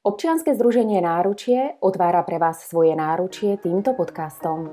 Občianske 0.00 0.56
združenie 0.56 1.04
Náručie 1.04 1.76
otvára 1.84 2.24
pre 2.24 2.40
vás 2.40 2.64
svoje 2.64 2.96
náručie 2.96 3.60
týmto 3.60 3.92
podcastom. 3.92 4.72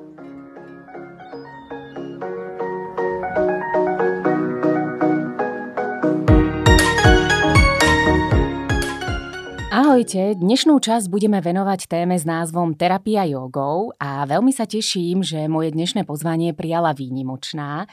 Ahojte, 9.67 10.39
dnešnú 10.39 10.79
časť 10.79 11.11
budeme 11.11 11.43
venovať 11.43 11.91
téme 11.91 12.15
s 12.15 12.23
názvom 12.23 12.79
Terapia 12.79 13.27
jogou 13.27 13.91
a 13.99 14.23
veľmi 14.23 14.55
sa 14.55 14.63
teším, 14.63 15.27
že 15.27 15.51
moje 15.51 15.75
dnešné 15.75 16.07
pozvanie 16.07 16.55
prijala 16.55 16.95
výnimočná, 16.95 17.83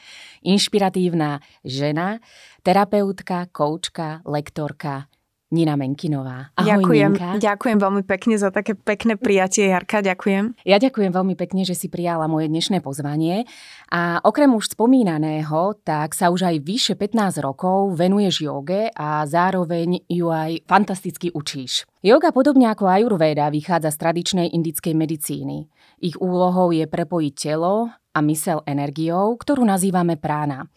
inšpiratívna 0.46 1.42
žena, 1.66 2.22
terapeutka, 2.62 3.50
koučka, 3.50 4.22
lektorka 4.22 5.10
Nina 5.54 5.78
Menkinová. 5.78 6.50
Ahoj, 6.58 6.66
ďakujem, 6.66 7.10
Ninka. 7.14 7.30
ďakujem 7.38 7.78
veľmi 7.78 8.02
pekne 8.02 8.34
za 8.34 8.50
také 8.50 8.74
pekné 8.74 9.14
prijatie, 9.14 9.70
Jarka, 9.70 10.02
ďakujem. 10.02 10.58
Ja 10.66 10.82
ďakujem 10.82 11.14
veľmi 11.14 11.38
pekne, 11.38 11.62
že 11.62 11.78
si 11.78 11.86
prijala 11.86 12.26
moje 12.26 12.50
dnešné 12.50 12.82
pozvanie. 12.82 13.46
A 13.94 14.18
okrem 14.26 14.50
už 14.50 14.74
spomínaného, 14.74 15.78
tak 15.86 16.18
sa 16.18 16.34
už 16.34 16.50
aj 16.50 16.56
vyše 16.66 16.94
15 16.98 17.38
rokov 17.38 17.94
venuješ 17.94 18.42
joge 18.42 18.90
a 18.90 19.22
zároveň 19.22 20.02
ju 20.10 20.34
aj 20.34 20.66
fantasticky 20.66 21.30
učíš. 21.30 21.86
Yoga 22.02 22.34
podobne 22.34 22.68
ako 22.68 22.90
Ayurveda 22.90 23.48
vychádza 23.48 23.94
z 23.94 24.00
tradičnej 24.02 24.46
indickej 24.52 24.92
medicíny. 24.92 25.70
Ich 26.02 26.18
úlohou 26.18 26.74
je 26.74 26.84
prepojiť 26.84 27.32
telo 27.32 27.88
a 28.14 28.18
mysel 28.22 28.60
energiou, 28.68 29.34
ktorú 29.40 29.64
nazývame 29.64 30.20
prána. 30.20 30.68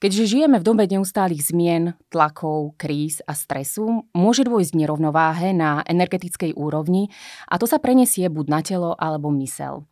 Keďže 0.00 0.32
žijeme 0.32 0.56
v 0.56 0.64
dobe 0.64 0.88
neustálých 0.88 1.52
zmien, 1.52 1.92
tlakov, 2.08 2.72
kríz 2.80 3.20
a 3.28 3.36
stresu, 3.36 4.08
môže 4.16 4.48
dôjsť 4.48 4.72
nerovnováhe 4.72 5.52
na 5.52 5.84
energetickej 5.84 6.56
úrovni 6.56 7.12
a 7.44 7.60
to 7.60 7.68
sa 7.68 7.76
prenesie 7.76 8.32
buď 8.32 8.46
na 8.48 8.60
telo 8.64 8.96
alebo 8.96 9.28
mysel. 9.36 9.84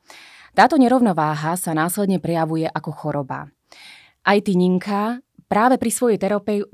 Táto 0.57 0.81
nerovnováha 0.81 1.61
sa 1.61 1.77
následne 1.77 2.25
prejavuje 2.25 2.65
ako 2.65 2.91
choroba. 2.97 3.53
Aj 4.25 4.39
ty, 4.41 4.57
Práve 5.49 5.81
pri 5.81 5.89
svojej 5.89 6.21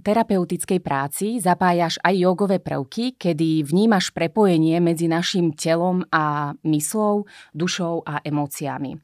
terapeutickej 0.02 0.82
práci 0.82 1.38
zapájaš 1.38 1.94
aj 2.02 2.14
jogové 2.18 2.58
prvky, 2.58 3.14
kedy 3.14 3.62
vnímaš 3.62 4.10
prepojenie 4.10 4.82
medzi 4.82 5.06
našim 5.06 5.54
telom 5.54 6.02
a 6.10 6.58
myslou, 6.66 7.22
dušou 7.54 8.02
a 8.02 8.18
emóciami. 8.26 8.98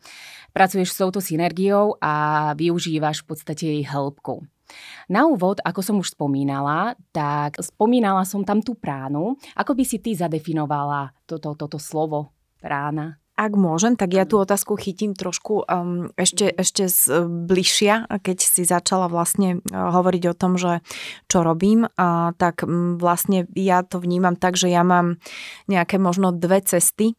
Pracuješ 0.50 0.90
s 0.90 0.98
touto 0.98 1.22
synergiou 1.22 1.94
a 2.02 2.50
využívaš 2.58 3.22
v 3.22 3.26
podstate 3.30 3.64
jej 3.70 3.86
hĺbku. 3.86 4.42
Na 5.06 5.30
úvod, 5.30 5.62
ako 5.62 5.80
som 5.86 6.02
už 6.02 6.18
spomínala, 6.18 6.98
tak 7.14 7.62
spomínala 7.62 8.26
som 8.26 8.42
tam 8.42 8.58
tú 8.66 8.74
pránu. 8.74 9.38
Ako 9.54 9.78
by 9.78 9.86
si 9.86 10.02
ty 10.02 10.18
zadefinovala 10.18 11.14
toto, 11.30 11.54
toto 11.54 11.78
slovo 11.78 12.34
prána? 12.58 13.22
Ak 13.40 13.56
môžem, 13.56 13.96
tak 13.96 14.12
ja 14.12 14.28
tú 14.28 14.36
otázku 14.36 14.76
chytím 14.76 15.16
trošku 15.16 15.64
um, 15.64 16.12
ešte, 16.20 16.52
ešte 16.52 16.92
z, 16.92 17.24
bližšia, 17.24 18.20
keď 18.20 18.36
si 18.36 18.68
začala 18.68 19.08
vlastne 19.08 19.64
uh, 19.64 19.96
hovoriť 19.96 20.22
o 20.28 20.34
tom, 20.36 20.60
že 20.60 20.84
čo 21.24 21.40
robím, 21.40 21.88
uh, 21.88 22.36
tak 22.36 22.68
vlastne 23.00 23.48
ja 23.56 23.80
to 23.80 23.96
vnímam 23.96 24.36
tak, 24.36 24.60
že 24.60 24.68
ja 24.68 24.84
mám 24.84 25.16
nejaké 25.72 25.96
možno 25.96 26.36
dve 26.36 26.60
cesty, 26.60 27.16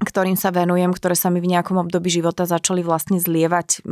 ktorým 0.00 0.40
sa 0.40 0.50
venujem, 0.50 0.90
ktoré 0.90 1.12
sa 1.12 1.28
mi 1.28 1.44
v 1.44 1.52
nejakom 1.52 1.76
období 1.78 2.08
života 2.08 2.48
začali 2.48 2.80
vlastne 2.80 3.20
zlievať, 3.20 3.84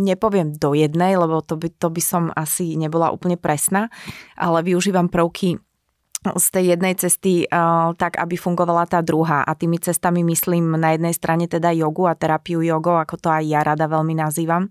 nepoviem 0.00 0.56
do 0.56 0.72
jednej, 0.72 1.18
lebo 1.18 1.42
to 1.44 1.58
by, 1.58 1.68
to 1.74 1.90
by 1.92 2.00
som 2.00 2.32
asi 2.32 2.78
nebola 2.78 3.12
úplne 3.12 3.36
presná, 3.36 3.92
ale 4.38 4.62
využívam 4.64 5.12
prvky 5.12 5.60
z 6.20 6.46
tej 6.52 6.76
jednej 6.76 6.94
cesty 7.00 7.48
uh, 7.48 7.96
tak, 7.96 8.20
aby 8.20 8.36
fungovala 8.36 8.84
tá 8.84 9.00
druhá. 9.00 9.40
A 9.40 9.56
tými 9.56 9.80
cestami 9.80 10.20
myslím 10.28 10.76
na 10.76 10.92
jednej 10.92 11.16
strane 11.16 11.48
teda 11.48 11.72
jogu 11.72 12.04
a 12.04 12.12
terapiu 12.12 12.60
jogou, 12.60 13.00
ako 13.00 13.16
to 13.16 13.28
aj 13.32 13.44
ja 13.48 13.64
rada 13.64 13.88
veľmi 13.88 14.12
nazývam. 14.12 14.68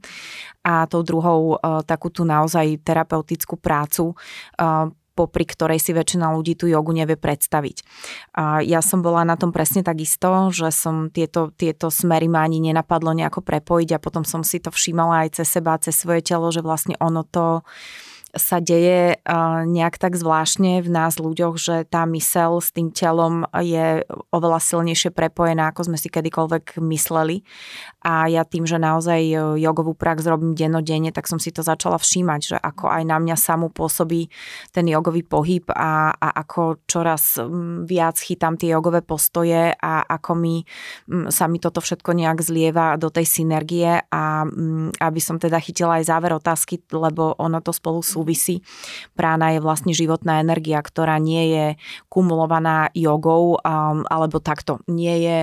A 0.62 0.86
tou 0.86 1.02
druhou 1.02 1.58
uh, 1.58 1.82
takú 1.82 2.14
tú 2.14 2.22
naozaj 2.22 2.86
terapeutickú 2.86 3.58
prácu, 3.58 4.14
uh, 4.62 4.94
popri 5.18 5.44
ktorej 5.44 5.82
si 5.82 5.92
väčšina 5.92 6.32
ľudí 6.32 6.54
tú 6.54 6.70
jogu 6.70 6.94
nevie 6.94 7.18
predstaviť. 7.18 7.84
A 8.38 8.62
ja 8.62 8.80
som 8.86 9.02
bola 9.02 9.26
na 9.26 9.36
tom 9.36 9.50
presne 9.50 9.82
takisto, 9.82 10.54
že 10.54 10.72
som 10.72 11.10
tieto, 11.10 11.52
tieto 11.58 11.90
smery 11.92 12.32
ma 12.32 12.46
ani 12.46 12.62
nenapadlo 12.62 13.12
nejako 13.12 13.44
prepojiť 13.44 13.98
a 13.98 14.00
potom 14.00 14.22
som 14.24 14.48
si 14.48 14.62
to 14.64 14.72
všímala 14.72 15.28
aj 15.28 15.42
cez 15.42 15.50
seba, 15.50 15.82
cez 15.82 15.98
svoje 15.98 16.24
telo, 16.24 16.48
že 16.54 16.64
vlastne 16.64 16.96
ono 17.04 17.28
to 17.28 17.68
sa 18.36 18.62
deje 18.62 19.18
nejak 19.66 19.98
tak 19.98 20.14
zvláštne 20.18 20.82
v 20.86 20.90
nás 20.90 21.18
ľuďoch, 21.18 21.56
že 21.58 21.76
tá 21.90 22.06
mysel 22.10 22.62
s 22.62 22.70
tým 22.70 22.94
telom 22.94 23.48
je 23.58 24.04
oveľa 24.30 24.60
silnejšie 24.62 25.10
prepojená, 25.14 25.72
ako 25.72 25.90
sme 25.90 25.98
si 25.98 26.12
kedykoľvek 26.12 26.78
mysleli. 26.82 27.42
A 28.06 28.30
ja 28.32 28.46
tým, 28.46 28.70
že 28.70 28.78
naozaj 28.78 29.20
jogovú 29.60 29.98
prax 29.98 30.24
robím 30.26 30.56
denodenne, 30.56 31.12
tak 31.12 31.28
som 31.28 31.42
si 31.42 31.50
to 31.52 31.66
začala 31.66 31.98
všímať, 31.98 32.42
že 32.42 32.58
ako 32.58 32.92
aj 32.92 33.04
na 33.08 33.18
mňa 33.20 33.36
samú 33.36 33.74
pôsobí 33.74 34.32
ten 34.72 34.86
jogový 34.88 35.26
pohyb 35.26 35.66
a, 35.74 36.14
a 36.14 36.28
ako 36.44 36.84
čoraz 36.88 37.38
viac 37.84 38.16
chytám 38.20 38.56
tie 38.56 38.72
jogové 38.72 39.04
postoje 39.04 39.74
a 39.74 40.04
ako 40.06 40.32
mi 40.36 40.56
sa 41.30 41.48
mi 41.52 41.60
toto 41.60 41.82
všetko 41.82 42.16
nejak 42.16 42.40
zlieva 42.40 42.96
do 42.96 43.12
tej 43.12 43.26
synergie 43.28 44.00
a 44.00 44.24
aby 45.00 45.20
som 45.20 45.42
teda 45.42 45.60
chytila 45.60 46.00
aj 46.00 46.08
záver 46.08 46.32
otázky, 46.36 46.80
lebo 46.92 47.36
ono 47.38 47.60
to 47.60 47.76
spolu 47.76 48.00
sú 48.00 48.19
súvisí. 48.20 48.60
Prána 49.16 49.56
je 49.56 49.64
vlastne 49.64 49.96
životná 49.96 50.44
energia, 50.44 50.84
ktorá 50.84 51.16
nie 51.24 51.56
je 51.56 51.66
kumulovaná 52.12 52.92
jogou 52.92 53.56
um, 53.56 54.04
alebo 54.12 54.44
takto. 54.44 54.84
Nie 54.92 55.16
je, 55.24 55.38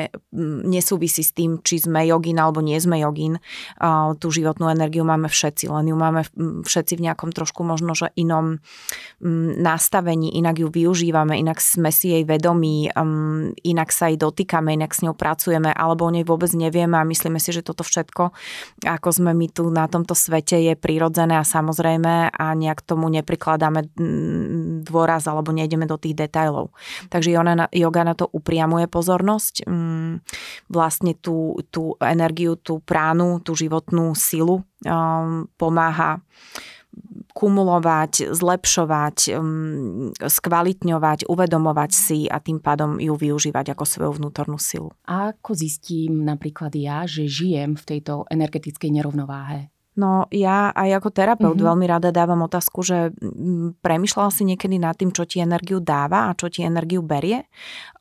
nesúvisí 0.69 1.25
s 1.25 1.33
tým, 1.33 1.65
či 1.65 1.81
sme 1.81 2.05
jogín 2.05 2.37
alebo 2.37 2.61
nie 2.61 2.77
sme 2.77 3.01
jogín. 3.01 3.41
Uh, 3.81 4.13
tú 4.21 4.29
životnú 4.29 4.69
energiu 4.69 5.09
máme 5.09 5.33
všetci, 5.33 5.73
len 5.73 5.89
ju 5.89 5.97
máme 5.97 6.29
všetci 6.69 7.01
v 7.01 7.05
nejakom 7.09 7.33
trošku 7.33 7.65
možno, 7.65 7.97
že 7.97 8.13
inom 8.21 8.61
um, 8.61 9.57
nastavení, 9.57 10.37
inak 10.37 10.61
ju 10.61 10.69
využívame, 10.69 11.41
inak 11.41 11.65
sme 11.65 11.89
si 11.89 12.13
jej 12.13 12.29
vedomí, 12.29 12.93
um, 12.93 13.57
inak 13.65 13.89
sa 13.89 14.13
jej 14.13 14.21
dotýkame, 14.21 14.77
inak 14.77 14.93
s 14.93 15.01
ňou 15.01 15.17
pracujeme, 15.17 15.73
alebo 15.73 16.05
o 16.05 16.13
nej 16.13 16.29
vôbec 16.29 16.53
nevieme 16.53 17.01
a 17.01 17.09
myslíme 17.09 17.41
si, 17.41 17.57
že 17.57 17.65
toto 17.65 17.81
všetko, 17.81 18.37
ako 18.85 19.09
sme 19.09 19.33
my 19.33 19.49
tu 19.49 19.73
na 19.73 19.89
tomto 19.89 20.13
svete, 20.13 20.61
je 20.61 20.75
prirodzené 20.77 21.41
a 21.41 21.47
samozrejme 21.47 22.35
a 22.35 22.47
nejak 22.67 22.83
tomu 22.83 23.07
neprikladáme 23.07 23.87
mm, 23.95 24.83
dôraz 24.83 25.31
alebo 25.31 25.55
nejdeme 25.55 25.87
do 25.87 25.95
tých 25.95 26.19
detajlov. 26.19 26.75
Takže 27.07 27.31
yoga 27.71 28.03
na 28.03 28.15
to 28.19 28.27
upriamuje 28.35 28.91
pozornosť, 28.91 29.71
mm, 29.71 30.13
vlastne 30.67 31.15
tú, 31.15 31.63
tú 31.71 31.95
energiu, 32.03 32.59
tú 32.59 32.83
pránu, 32.83 33.39
tú 33.39 33.55
životnú 33.55 34.19
silu 34.19 34.67
um, 34.83 35.47
pomáha 35.55 36.19
kumulovať, 37.37 38.33
zlepšovať, 38.33 39.37
um, 39.37 40.09
skvalitňovať, 40.17 41.29
uvedomovať 41.29 41.91
si 41.93 42.25
a 42.25 42.41
tým 42.41 42.57
pádom 42.65 42.97
ju 42.97 43.13
využívať 43.13 43.77
ako 43.77 43.85
svoju 43.85 44.13
vnútornú 44.17 44.57
silu. 44.57 44.89
A 45.05 45.37
ako 45.37 45.53
zistím 45.53 46.25
napríklad 46.25 46.73
ja, 46.73 47.05
že 47.05 47.29
žijem 47.29 47.77
v 47.77 47.85
tejto 47.85 48.25
energetickej 48.33 48.89
nerovnováhe? 48.89 49.69
No 49.97 50.29
ja 50.29 50.77
aj 50.77 51.01
ako 51.01 51.09
terapeut 51.09 51.57
mm-hmm. 51.57 51.69
veľmi 51.73 51.87
rada 51.89 52.13
dávam 52.13 52.45
otázku, 52.45 52.85
že 52.85 53.17
premyšľal 53.81 54.29
si 54.29 54.45
niekedy 54.45 54.77
nad 54.77 54.93
tým, 54.93 55.09
čo 55.09 55.25
ti 55.25 55.41
energiu 55.41 55.81
dáva 55.81 56.29
a 56.29 56.37
čo 56.37 56.53
ti 56.53 56.61
energiu 56.61 57.01
berie. 57.01 57.49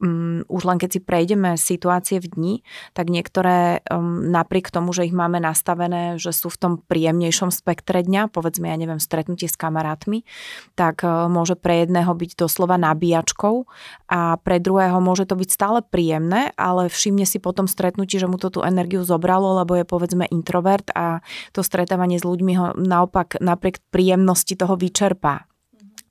Um, 0.03 0.43
už 0.51 0.67
len 0.67 0.75
keď 0.75 0.89
si 0.91 0.99
prejdeme 0.99 1.55
situácie 1.55 2.19
v 2.19 2.27
dni, 2.35 2.53
tak 2.91 3.07
niektoré 3.07 3.79
um, 3.87 4.27
napriek 4.27 4.75
tomu, 4.75 4.91
že 4.91 5.07
ich 5.07 5.15
máme 5.15 5.39
nastavené, 5.39 6.19
že 6.19 6.35
sú 6.35 6.51
v 6.51 6.59
tom 6.59 6.73
príjemnejšom 6.83 7.47
spektre 7.47 8.03
dňa, 8.03 8.27
povedzme, 8.27 8.67
ja 8.67 8.75
neviem, 8.75 8.99
stretnutie 8.99 9.47
s 9.47 9.55
kamarátmi, 9.55 10.27
tak 10.75 11.07
uh, 11.07 11.31
môže 11.31 11.55
pre 11.55 11.87
jedného 11.87 12.11
byť 12.11 12.35
doslova 12.35 12.75
nabíjačkou 12.75 13.63
a 14.11 14.35
pre 14.43 14.59
druhého 14.59 14.99
môže 14.99 15.23
to 15.23 15.39
byť 15.39 15.47
stále 15.47 15.79
príjemné, 15.79 16.51
ale 16.59 16.91
všimne 16.91 17.23
si 17.23 17.39
potom 17.39 17.71
stretnutí, 17.71 18.19
že 18.19 18.27
mu 18.27 18.35
to 18.35 18.51
tú 18.51 18.67
energiu 18.67 18.99
zobralo, 19.07 19.63
lebo 19.63 19.79
je 19.79 19.87
povedzme 19.87 20.27
introvert 20.27 20.91
a 20.91 21.23
to 21.55 21.63
stretnutie 21.63 21.84
stretávanie 21.85 22.17
s 22.17 22.25
ľuďmi 22.25 22.53
ho 22.57 22.67
naopak 22.73 23.37
napriek 23.37 23.77
príjemnosti 23.93 24.57
toho 24.57 24.73
vyčerpá. 24.73 25.45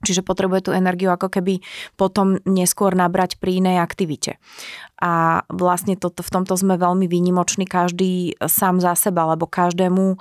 Čiže 0.05 0.23
potrebuje 0.23 0.69
tú 0.69 0.71
energiu 0.71 1.11
ako 1.11 1.27
keby 1.27 1.59
potom 1.99 2.39
neskôr 2.47 2.93
nabrať 2.95 3.41
pri 3.41 3.59
inej 3.59 3.83
aktivite. 3.83 4.37
A 5.01 5.43
vlastne 5.51 5.99
to, 5.99 6.07
v 6.11 6.31
tomto 6.31 6.55
sme 6.55 6.79
veľmi 6.79 7.07
výnimoční 7.09 7.67
každý 7.67 8.39
sám 8.39 8.79
za 8.79 8.95
seba, 8.95 9.27
lebo 9.35 9.43
každému 9.49 10.15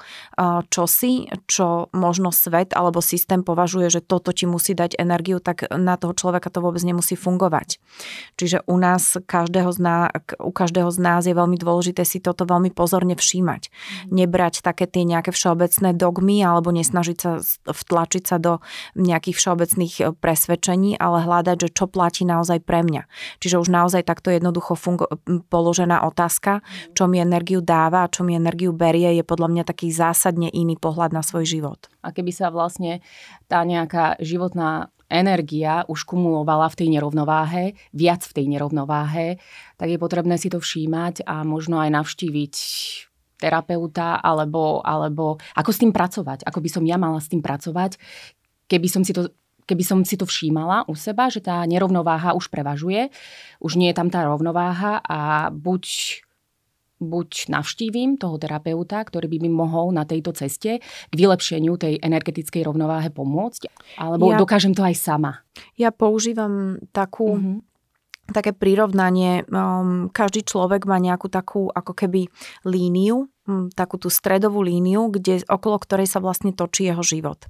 čosi, 0.71 1.31
čo 1.47 1.87
možno 1.95 2.35
svet 2.35 2.75
alebo 2.75 2.99
systém 2.99 3.47
považuje, 3.47 3.91
že 3.91 4.01
toto 4.03 4.35
ti 4.35 4.51
musí 4.51 4.75
dať 4.75 4.99
energiu, 4.99 5.39
tak 5.39 5.71
na 5.71 5.95
toho 5.95 6.17
človeka 6.17 6.51
to 6.51 6.59
vôbec 6.59 6.83
nemusí 6.83 7.15
fungovať. 7.15 7.79
Čiže 8.35 8.67
u 8.67 8.77
nás 8.81 9.15
každého 9.27 9.71
z 9.71 9.79
nás, 9.79 10.05
u 10.41 10.51
každého 10.51 10.91
z 10.91 10.99
nás 10.99 11.23
je 11.29 11.35
veľmi 11.37 11.55
dôležité 11.61 12.03
si 12.03 12.19
toto 12.19 12.43
veľmi 12.49 12.75
pozorne 12.75 13.15
všímať. 13.15 13.69
Mm. 13.69 14.25
Nebrať 14.25 14.65
také 14.65 14.91
tie 14.91 15.07
nejaké 15.07 15.31
všeobecné 15.31 15.95
dogmy 15.95 16.43
alebo 16.43 16.75
nesnažiť 16.75 17.19
sa 17.21 17.39
vtlačiť 17.69 18.25
sa 18.25 18.37
do 18.41 18.59
nejakých 18.97 19.37
všeobecných 19.37 19.95
e, 20.01 20.03
presvedčení, 20.17 20.97
ale 20.97 21.23
hľadať, 21.23 21.57
že 21.69 21.69
čo 21.71 21.85
platí 21.87 22.25
naozaj 22.25 22.65
pre 22.65 22.81
mňa. 22.83 23.05
Čiže 23.45 23.61
už 23.61 23.69
naozaj 23.69 24.09
takto 24.09 24.33
jednoducho 24.33 24.64
fungo- 24.73 25.13
položená 25.53 26.09
otázka, 26.09 26.65
čo 26.97 27.05
mi 27.05 27.21
energiu 27.21 27.61
dáva 27.61 28.09
a 28.09 28.11
čo 28.11 28.25
mi 28.25 28.33
energiu 28.33 28.73
berie, 28.73 29.21
je 29.21 29.25
podľa 29.25 29.53
mňa 29.53 29.65
taký 29.69 29.93
zásadne 29.93 30.49
iný 30.49 30.81
pohľad 30.81 31.13
na 31.13 31.21
svoj 31.21 31.45
život. 31.45 31.93
A 32.01 32.09
keby 32.09 32.33
sa 32.33 32.49
vlastne 32.49 33.05
tá 33.53 33.61
nejaká 33.69 34.17
životná 34.25 34.89
energia 35.13 35.85
už 35.85 36.09
kumulovala 36.09 36.73
v 36.73 36.79
tej 36.81 36.89
nerovnováhe, 36.97 37.77
viac 37.93 38.25
v 38.25 38.33
tej 38.33 38.47
nerovnováhe, 38.49 39.37
tak 39.77 39.93
je 39.93 40.01
potrebné 40.01 40.41
si 40.41 40.49
to 40.49 40.57
všímať 40.59 41.29
a 41.29 41.45
možno 41.45 41.77
aj 41.77 41.93
navštíviť 41.93 42.55
terapeuta, 43.37 44.25
alebo, 44.25 44.81
alebo 44.81 45.37
ako 45.53 45.71
s 45.71 45.81
tým 45.85 45.93
pracovať, 45.93 46.49
ako 46.49 46.59
by 46.65 46.69
som 46.73 46.85
ja 46.89 46.97
mala 46.97 47.21
s 47.21 47.29
tým 47.29 47.45
pracovať, 47.45 48.01
keby 48.65 48.89
som 48.89 49.05
si 49.05 49.13
to 49.13 49.29
keby 49.65 49.85
som 49.85 49.99
si 50.05 50.17
to 50.17 50.29
všímala 50.29 50.85
u 50.87 50.95
seba, 50.97 51.29
že 51.29 51.45
tá 51.45 51.65
nerovnováha 51.65 52.37
už 52.37 52.49
prevažuje, 52.49 53.09
už 53.61 53.77
nie 53.81 53.91
je 53.91 53.97
tam 53.97 54.09
tá 54.09 54.25
rovnováha 54.25 55.01
a 55.05 55.49
buď 55.53 55.85
buď 57.05 57.53
navštívim 57.53 58.17
toho 58.17 58.41
terapeuta, 58.41 59.03
ktorý 59.03 59.29
by 59.29 59.39
mi 59.45 59.51
mohol 59.53 59.93
na 59.93 60.09
tejto 60.09 60.33
ceste 60.33 60.81
k 60.81 61.15
vylepšeniu 61.15 61.77
tej 61.77 62.01
energetickej 62.01 62.65
rovnováhe 62.65 63.13
pomôcť, 63.13 63.69
alebo 64.01 64.33
ja, 64.33 64.41
dokážem 64.41 64.73
to 64.73 64.81
aj 64.81 64.97
sama. 64.97 65.45
Ja 65.77 65.93
používam 65.93 66.81
takú 66.95 67.37
mm-hmm 67.37 67.75
také 68.25 68.57
prirovnanie. 68.57 69.45
Um, 69.53 70.09
každý 70.09 70.49
človek 70.49 70.89
má 70.89 70.97
nejakú 70.97 71.29
takú 71.29 71.69
ako 71.69 71.93
keby 71.93 72.33
líniu, 72.65 73.29
um, 73.45 73.69
takú 73.69 74.01
tú 74.01 74.09
stredovú 74.09 74.65
líniu, 74.65 75.13
kde, 75.13 75.45
okolo 75.45 75.77
ktorej 75.77 76.09
sa 76.09 76.25
vlastne 76.25 76.57
točí 76.57 76.89
jeho 76.89 77.05
život 77.05 77.45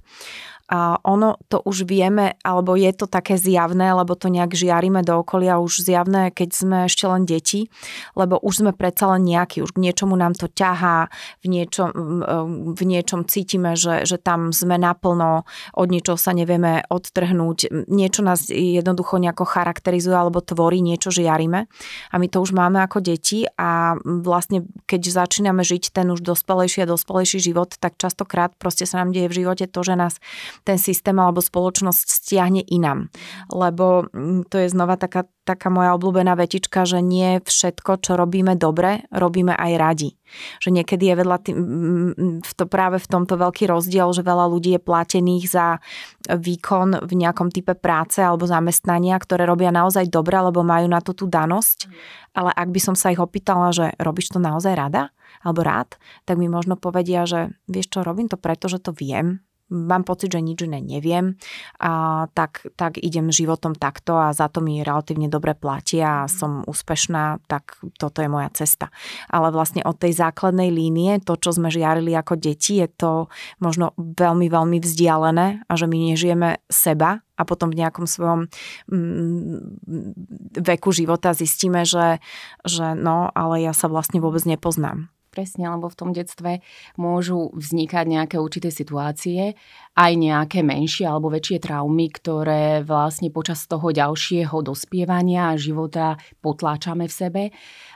a 0.65 0.97
ono 1.05 1.37
to 1.45 1.61
už 1.61 1.85
vieme, 1.85 2.41
alebo 2.41 2.73
je 2.73 2.89
to 2.89 3.05
také 3.05 3.37
zjavné, 3.37 3.93
lebo 3.93 4.17
to 4.17 4.33
nejak 4.33 4.57
žiarime 4.57 5.05
do 5.05 5.21
okolia 5.21 5.61
už 5.61 5.85
zjavné, 5.85 6.33
keď 6.33 6.49
sme 6.49 6.77
ešte 6.89 7.05
len 7.05 7.29
deti, 7.29 7.69
lebo 8.17 8.41
už 8.41 8.65
sme 8.65 8.71
predsa 8.73 9.13
len 9.13 9.29
nejaký, 9.29 9.61
už 9.61 9.77
k 9.77 9.81
niečomu 9.85 10.17
nám 10.17 10.33
to 10.33 10.49
ťahá, 10.49 11.13
v 11.45 11.53
niečom, 11.53 11.89
v 12.73 12.81
niečom 12.81 13.29
cítime, 13.29 13.77
že, 13.77 14.09
že 14.09 14.17
tam 14.17 14.49
sme 14.49 14.81
naplno, 14.81 15.45
od 15.77 15.87
niečoho 15.93 16.17
sa 16.17 16.33
nevieme 16.33 16.81
odtrhnúť, 16.89 17.85
niečo 17.85 18.25
nás 18.25 18.49
jednoducho 18.49 19.21
nejako 19.21 19.45
charakterizuje 19.45 20.17
alebo 20.17 20.41
tvorí, 20.41 20.81
niečo 20.81 21.13
žiarime 21.13 21.69
a 22.09 22.15
my 22.17 22.25
to 22.25 22.41
už 22.41 22.57
máme 22.57 22.81
ako 22.81 23.05
deti 23.05 23.45
a 23.53 24.01
vlastne 24.01 24.65
keď 24.89 25.13
začíname 25.13 25.61
žiť 25.61 25.93
ten 25.93 26.09
už 26.09 26.25
dospelejší 26.25 26.81
a 26.81 26.89
dospelejší 26.89 27.37
život, 27.37 27.77
tak 27.77 28.01
častokrát 28.01 28.49
proste 28.57 28.89
sa 28.89 29.05
nám 29.05 29.13
deje 29.13 29.29
v 29.29 29.37
živote 29.45 29.69
to, 29.69 29.79
že 29.85 29.93
nás 29.93 30.17
ten 30.63 30.77
systém 30.79 31.17
alebo 31.17 31.43
spoločnosť 31.43 32.07
stiahne 32.07 32.61
inám. 32.63 33.11
Lebo 33.51 34.07
mm, 34.13 34.47
to 34.47 34.61
je 34.61 34.71
znova 34.71 34.95
taká, 34.95 35.27
taká 35.43 35.67
moja 35.73 35.97
obľúbená 35.97 36.37
vetička, 36.37 36.87
že 36.87 37.03
nie 37.03 37.43
všetko, 37.43 37.99
čo 37.99 38.15
robíme 38.15 38.55
dobre, 38.55 39.03
robíme 39.11 39.51
aj 39.51 39.71
radi. 39.75 40.09
Že 40.61 40.81
niekedy 40.81 41.03
je 41.11 41.15
vedľa 41.21 41.37
tým, 41.43 41.57
v 42.41 42.51
to 42.57 42.65
práve 42.65 42.97
v 42.97 43.07
tomto 43.09 43.37
veľký 43.37 43.69
rozdiel, 43.69 44.09
že 44.15 44.25
veľa 44.25 44.45
ľudí 44.49 44.73
je 44.77 44.81
platených 44.81 45.45
za 45.49 45.67
výkon 46.29 47.05
v 47.05 47.11
nejakom 47.13 47.53
type 47.53 47.77
práce 47.77 48.23
alebo 48.23 48.49
zamestnania, 48.49 49.19
ktoré 49.21 49.45
robia 49.45 49.69
naozaj 49.69 50.09
dobre, 50.09 50.39
lebo 50.39 50.65
majú 50.65 50.89
na 50.89 51.03
to 51.03 51.13
tú 51.13 51.29
danosť. 51.29 51.91
Ale 52.35 52.51
ak 52.51 52.69
by 52.73 52.79
som 52.81 52.95
sa 52.97 53.13
ich 53.13 53.21
opýtala, 53.21 53.71
že 53.71 53.93
robíš 54.01 54.33
to 54.33 54.39
naozaj 54.41 54.73
rada? 54.73 55.13
alebo 55.45 55.61
rád, 55.61 56.01
tak 56.25 56.41
mi 56.41 56.49
možno 56.49 56.73
povedia, 56.73 57.29
že 57.29 57.53
vieš 57.69 57.93
čo, 57.93 57.99
robím 58.01 58.25
to 58.25 58.35
preto, 58.35 58.65
že 58.65 58.81
to 58.81 58.89
viem, 58.97 59.45
mám 59.69 60.05
pocit, 60.05 60.29
že 60.29 60.41
nič 60.41 60.65
iné 60.65 60.81
neviem, 60.81 61.37
a 61.81 62.25
tak, 62.37 62.69
tak 62.77 63.01
idem 63.01 63.33
životom 63.33 63.73
takto 63.73 64.17
a 64.17 64.29
za 64.31 64.45
to 64.45 64.61
mi 64.61 64.85
relatívne 64.85 65.25
dobre 65.25 65.57
platia 65.57 66.25
a 66.25 66.29
mhm. 66.29 66.31
som 66.31 66.51
úspešná, 66.65 67.41
tak 67.49 67.77
toto 67.97 68.21
je 68.21 68.29
moja 68.29 68.49
cesta. 68.53 68.93
Ale 69.29 69.49
vlastne 69.49 69.81
od 69.85 69.97
tej 69.97 70.13
základnej 70.13 70.69
línie, 70.69 71.17
to, 71.23 71.37
čo 71.37 71.55
sme 71.55 71.73
žiarili 71.73 72.13
ako 72.13 72.37
deti, 72.37 72.77
je 72.81 72.89
to 72.89 73.11
možno 73.57 73.97
veľmi, 73.97 74.47
veľmi 74.49 74.77
vzdialené 74.81 75.65
a 75.65 75.73
že 75.73 75.85
my 75.89 75.97
nežijeme 76.13 76.61
seba 76.69 77.25
a 77.35 77.43
potom 77.43 77.67
v 77.67 77.83
nejakom 77.83 78.07
svojom 78.07 78.47
mm, 78.87 79.59
veku 80.63 80.95
života 80.95 81.35
zistíme, 81.35 81.83
že, 81.83 82.23
že 82.63 82.95
no, 82.95 83.27
ale 83.35 83.59
ja 83.59 83.75
sa 83.75 83.91
vlastne 83.91 84.23
vôbec 84.23 84.47
nepoznám 84.47 85.11
presne, 85.35 85.67
lebo 85.67 85.91
v 85.91 85.99
tom 85.99 86.15
detstve 86.15 86.63
môžu 86.95 87.51
vznikať 87.51 88.05
nejaké 88.07 88.39
určité 88.39 88.71
situácie, 88.71 89.59
aj 89.99 90.11
nejaké 90.15 90.63
menšie 90.63 91.03
alebo 91.03 91.27
väčšie 91.27 91.59
traumy, 91.59 92.07
ktoré 92.07 92.87
vlastne 92.87 93.27
počas 93.35 93.67
toho 93.67 93.91
ďalšieho 93.91 94.55
dospievania 94.63 95.51
a 95.51 95.59
života 95.59 96.15
potláčame 96.39 97.11
v 97.11 97.13
sebe 97.13 97.43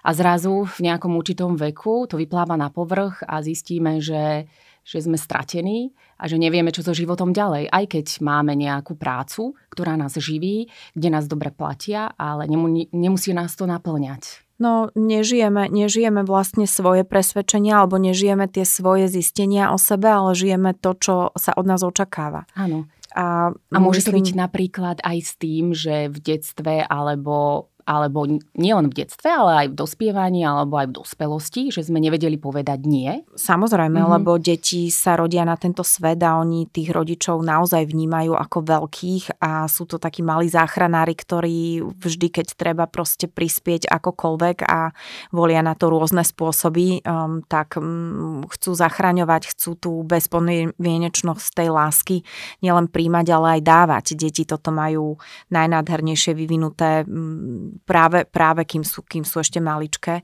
a 0.03 0.09
zrazu 0.11 0.67
v 0.67 0.91
nejakom 0.91 1.15
určitom 1.15 1.55
veku 1.55 2.11
to 2.11 2.19
vypláva 2.19 2.59
na 2.59 2.67
povrch 2.67 3.23
a 3.23 3.39
zistíme, 3.39 4.03
že 4.03 4.51
že 4.89 5.05
sme 5.05 5.21
stratení 5.21 5.93
a 6.17 6.25
že 6.25 6.41
nevieme, 6.41 6.73
čo 6.73 6.81
so 6.81 6.97
životom 6.97 7.29
ďalej. 7.29 7.69
Aj 7.69 7.85
keď 7.85 8.25
máme 8.25 8.57
nejakú 8.57 8.97
prácu, 8.97 9.53
ktorá 9.69 9.93
nás 9.93 10.17
živí, 10.17 10.65
kde 10.97 11.09
nás 11.13 11.29
dobre 11.29 11.53
platia, 11.53 12.09
ale 12.17 12.49
nemusí 12.89 13.29
nás 13.29 13.53
to 13.53 13.69
naplňať. 13.69 14.48
No, 14.59 14.91
nežijeme, 14.91 15.71
nežijeme 15.71 16.27
vlastne 16.27 16.67
svoje 16.67 17.07
presvedčenia 17.07 17.79
alebo 17.79 17.95
nežijeme 17.95 18.43
tie 18.51 18.67
svoje 18.67 19.07
zistenia 19.07 19.71
o 19.71 19.79
sebe, 19.79 20.11
ale 20.11 20.35
žijeme 20.35 20.75
to, 20.75 20.91
čo 20.99 21.15
sa 21.39 21.55
od 21.55 21.63
nás 21.63 21.79
očakáva. 21.79 22.43
Áno. 22.59 22.91
A, 23.15 23.55
a 23.55 23.77
môže 23.79 24.03
myslím... 24.05 24.11
to 24.11 24.17
byť 24.19 24.29
napríklad 24.35 24.97
aj 25.01 25.17
s 25.23 25.31
tým, 25.39 25.71
že 25.71 26.11
v 26.11 26.17
detstve 26.19 26.83
alebo 26.85 27.67
alebo 27.89 28.29
nielen 28.53 28.93
v 28.93 29.01
detstve, 29.01 29.33
ale 29.33 29.65
aj 29.65 29.67
v 29.73 29.77
dospievaní 29.81 30.45
alebo 30.45 30.77
aj 30.77 30.93
v 30.93 30.97
dospelosti, 31.01 31.61
že 31.73 31.81
sme 31.81 31.97
nevedeli 31.97 32.37
povedať 32.37 32.85
nie? 32.85 33.25
Samozrejme, 33.33 33.97
mm-hmm. 33.97 34.13
lebo 34.21 34.37
deti 34.37 34.93
sa 34.93 35.17
rodia 35.17 35.41
na 35.41 35.57
tento 35.57 35.81
svet 35.81 36.21
a 36.21 36.37
oni 36.37 36.69
tých 36.69 36.93
rodičov 36.93 37.41
naozaj 37.41 37.89
vnímajú 37.89 38.37
ako 38.37 38.57
veľkých 38.61 39.41
a 39.41 39.65
sú 39.65 39.89
to 39.89 39.97
takí 39.97 40.21
malí 40.21 40.45
záchranári, 40.45 41.17
ktorí 41.17 41.81
vždy, 41.81 42.27
keď 42.29 42.53
treba 42.53 42.85
proste 42.85 43.25
prispieť 43.25 43.89
akokoľvek 43.89 44.57
a 44.69 44.93
volia 45.33 45.65
na 45.65 45.73
to 45.73 45.89
rôzne 45.89 46.21
spôsoby, 46.21 47.01
um, 47.01 47.41
tak 47.49 47.81
um, 47.81 48.45
chcú 48.45 48.77
zachraňovať, 48.77 49.57
chcú 49.57 49.71
tú 49.73 49.91
bezpodmienečnosť 50.05 51.47
tej 51.57 51.69
lásky 51.73 52.21
nielen 52.61 52.85
príjmať, 52.85 53.25
ale 53.33 53.47
aj 53.57 53.61
dávať. 53.65 54.05
Deti 54.13 54.45
toto 54.45 54.69
majú 54.69 55.17
najnádhernejšie 55.49 56.37
vyvinuté 56.37 57.07
um, 57.07 57.78
práve, 57.83 58.25
práve 58.27 58.63
kým, 58.63 58.83
sú, 58.83 59.03
kým 59.03 59.23
sú 59.23 59.39
ešte 59.41 59.59
maličké 59.59 60.21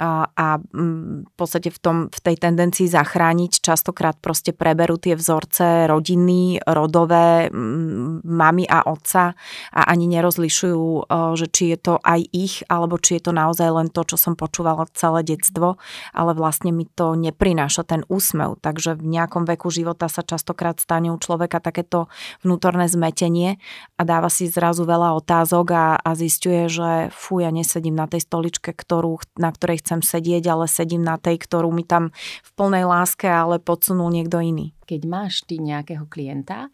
a, 0.00 0.48
mm, 0.56 1.28
v 1.28 1.34
podstate 1.36 1.68
v, 1.68 1.78
tom, 1.78 1.96
v 2.08 2.20
tej 2.24 2.40
tendencii 2.40 2.88
zachrániť 2.88 3.60
častokrát 3.60 4.16
proste 4.16 4.56
preberú 4.56 4.96
tie 4.96 5.12
vzorce 5.12 5.84
rodiny, 5.84 6.64
rodové, 6.64 7.52
mm, 7.52 8.24
mami 8.24 8.64
a 8.64 8.88
otca 8.88 9.36
a 9.76 9.80
ani 9.92 10.08
nerozlišujú, 10.08 11.12
že 11.36 11.46
či 11.52 11.76
je 11.76 11.78
to 11.78 11.94
aj 12.00 12.20
ich, 12.32 12.64
alebo 12.72 12.96
či 12.96 13.20
je 13.20 13.28
to 13.28 13.32
naozaj 13.36 13.68
len 13.68 13.88
to, 13.92 14.06
čo 14.06 14.16
som 14.16 14.38
počúvala 14.38 14.88
celé 14.96 15.20
detstvo, 15.26 15.76
ale 16.16 16.32
vlastne 16.32 16.72
mi 16.72 16.88
to 16.88 17.12
neprináša 17.18 17.84
ten 17.84 18.06
úsmev. 18.08 18.56
Takže 18.62 18.96
v 18.96 19.04
nejakom 19.04 19.44
veku 19.44 19.68
života 19.68 20.08
sa 20.08 20.24
častokrát 20.24 20.80
stane 20.80 21.10
u 21.10 21.18
človeka 21.18 21.58
takéto 21.60 22.06
vnútorné 22.40 22.86
zmetenie 22.86 23.60
a 23.98 24.02
dáva 24.06 24.32
si 24.32 24.46
zrazu 24.46 24.86
veľa 24.86 25.12
otázok 25.20 25.66
a, 25.74 25.86
a 26.00 26.10
zistuje, 26.16 26.70
že 26.70 27.12
fú, 27.12 27.42
ja 27.42 27.52
nesedím 27.52 27.98
na 27.98 28.06
tej 28.06 28.24
stoličke, 28.24 28.72
ktorú, 28.72 29.18
na 29.36 29.50
ktorej 29.50 29.82
chcem 29.82 29.89
chcem 29.90 30.06
sedieť, 30.06 30.46
ale 30.46 30.70
sedím 30.70 31.02
na 31.02 31.18
tej, 31.18 31.42
ktorú 31.42 31.74
mi 31.74 31.82
tam 31.82 32.14
v 32.46 32.50
plnej 32.54 32.86
láske, 32.86 33.26
ale 33.26 33.58
podsunul 33.58 34.14
niekto 34.14 34.38
iný. 34.38 34.70
Keď 34.86 35.00
máš 35.10 35.42
ty 35.42 35.58
nejakého 35.58 36.06
klienta, 36.06 36.70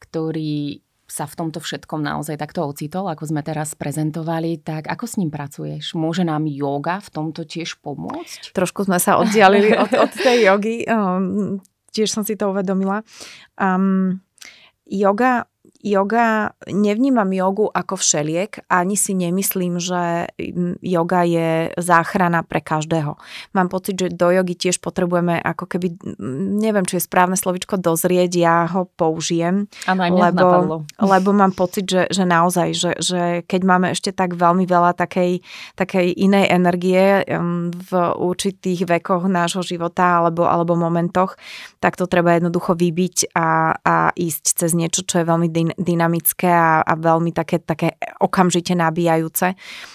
ktorý 0.00 0.80
sa 1.04 1.28
v 1.28 1.36
tomto 1.36 1.60
všetkom 1.60 2.00
naozaj 2.00 2.40
takto 2.40 2.64
ocitol, 2.64 3.04
ako 3.12 3.28
sme 3.28 3.44
teraz 3.44 3.76
prezentovali, 3.76 4.56
tak 4.64 4.88
ako 4.88 5.04
s 5.04 5.20
ním 5.20 5.28
pracuješ? 5.28 5.92
Môže 5.92 6.24
nám 6.24 6.48
yoga 6.48 7.04
v 7.04 7.12
tomto 7.12 7.44
tiež 7.44 7.76
pomôcť? 7.84 8.56
Trošku 8.56 8.88
sme 8.88 8.96
sa 8.96 9.20
oddialili 9.20 9.76
od, 9.76 9.92
od 9.92 10.12
tej 10.26 10.48
jogy, 10.48 10.88
um, 10.88 11.60
tiež 11.92 12.08
som 12.08 12.24
si 12.24 12.34
to 12.34 12.48
uvedomila. 12.50 13.04
Um, 13.60 14.24
yoga 14.88 15.44
yoga, 15.84 16.56
nevnímam 16.64 17.28
jogu 17.28 17.68
ako 17.68 18.00
všeliek, 18.00 18.64
ani 18.72 18.96
si 18.96 19.12
nemyslím, 19.12 19.76
že 19.76 20.32
yoga 20.80 21.28
je 21.28 21.76
záchrana 21.76 22.40
pre 22.40 22.64
každého. 22.64 23.20
Mám 23.52 23.68
pocit, 23.68 24.00
že 24.00 24.08
do 24.08 24.32
jogy 24.32 24.56
tiež 24.56 24.80
potrebujeme 24.80 25.36
ako 25.36 25.68
keby, 25.68 26.00
neviem, 26.56 26.88
či 26.88 26.96
je 26.96 27.04
správne 27.04 27.36
slovičko 27.36 27.76
dozrieť, 27.76 28.32
ja 28.32 28.64
ho 28.64 28.88
použijem. 28.96 29.68
Áno, 29.84 30.00
aj 30.08 30.10
lebo, 30.10 30.46
lebo 31.12 31.30
mám 31.36 31.52
pocit, 31.52 31.84
že, 31.84 32.08
že 32.08 32.24
naozaj, 32.24 32.68
že, 32.72 32.90
že 32.96 33.22
keď 33.44 33.60
máme 33.68 33.92
ešte 33.92 34.16
tak 34.16 34.32
veľmi 34.32 34.64
veľa 34.64 34.96
takej, 34.96 35.44
takej 35.76 36.16
inej 36.16 36.48
energie 36.48 37.28
v 37.68 37.92
určitých 38.16 38.88
vekoch 38.88 39.28
nášho 39.28 39.60
života 39.60 40.24
alebo, 40.24 40.48
alebo 40.48 40.72
momentoch, 40.72 41.36
tak 41.84 42.00
to 42.00 42.08
treba 42.08 42.40
jednoducho 42.40 42.72
vybiť 42.72 43.36
a, 43.36 43.76
a 43.76 43.96
ísť 44.16 44.44
cez 44.64 44.72
niečo, 44.72 45.04
čo 45.04 45.20
je 45.20 45.28
veľmi 45.28 45.73
dynamické 45.78 46.50
a, 46.50 46.82
a 46.82 46.94
veľmi 46.94 47.30
také, 47.34 47.58
také 47.62 47.98
okamžite 48.20 48.74
nabíjajúce. 48.74 49.54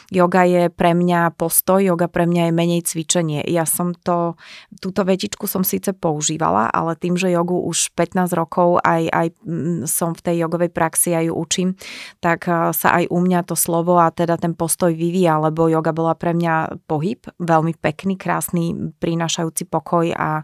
Yoga 0.09 0.43
je 0.45 0.73
pre 0.73 0.97
mňa 0.97 1.37
postoj, 1.37 1.81
yoga 1.81 2.09
pre 2.09 2.25
mňa 2.25 2.49
je 2.49 2.53
menej 2.53 2.81
cvičenie. 2.85 3.41
Ja 3.45 3.69
som 3.69 3.93
to, 3.93 4.37
túto 4.81 5.05
vetičku 5.05 5.45
som 5.45 5.61
síce 5.61 5.93
používala, 5.93 6.69
ale 6.69 6.97
tým, 6.97 7.13
že 7.13 7.29
jogu 7.29 7.61
už 7.61 7.93
15 7.93 8.33
rokov 8.33 8.81
aj, 8.81 9.05
aj 9.09 9.27
mm, 9.45 9.85
som 9.85 10.17
v 10.17 10.21
tej 10.25 10.35
jogovej 10.45 10.71
praxi 10.73 11.13
a 11.13 11.21
ju 11.21 11.33
učím, 11.37 11.77
tak 12.19 12.49
sa 12.73 12.89
aj 12.97 13.09
u 13.13 13.19
mňa 13.21 13.45
to 13.45 13.53
slovo 13.53 14.01
a 14.01 14.09
teda 14.09 14.41
ten 14.41 14.57
postoj 14.57 14.91
vyvíja, 14.91 15.37
lebo 15.37 15.69
yoga 15.69 15.93
bola 15.93 16.17
pre 16.17 16.33
mňa 16.33 16.83
pohyb, 16.89 17.21
veľmi 17.37 17.77
pekný, 17.77 18.17
krásny, 18.17 18.93
prinášajúci 18.97 19.69
pokoj 19.69 20.09
a, 20.13 20.41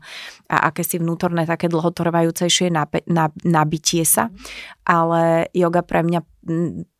a 0.49 0.57
akési 0.69 1.01
vnútorné 1.01 1.49
také 1.49 1.67
dlhotrvajúcejšie 1.67 2.69
nabitie 3.45 4.03
sa 4.05 4.29
ale 4.85 5.49
yoga 5.51 5.81
pre 5.81 6.05
mňa 6.05 6.21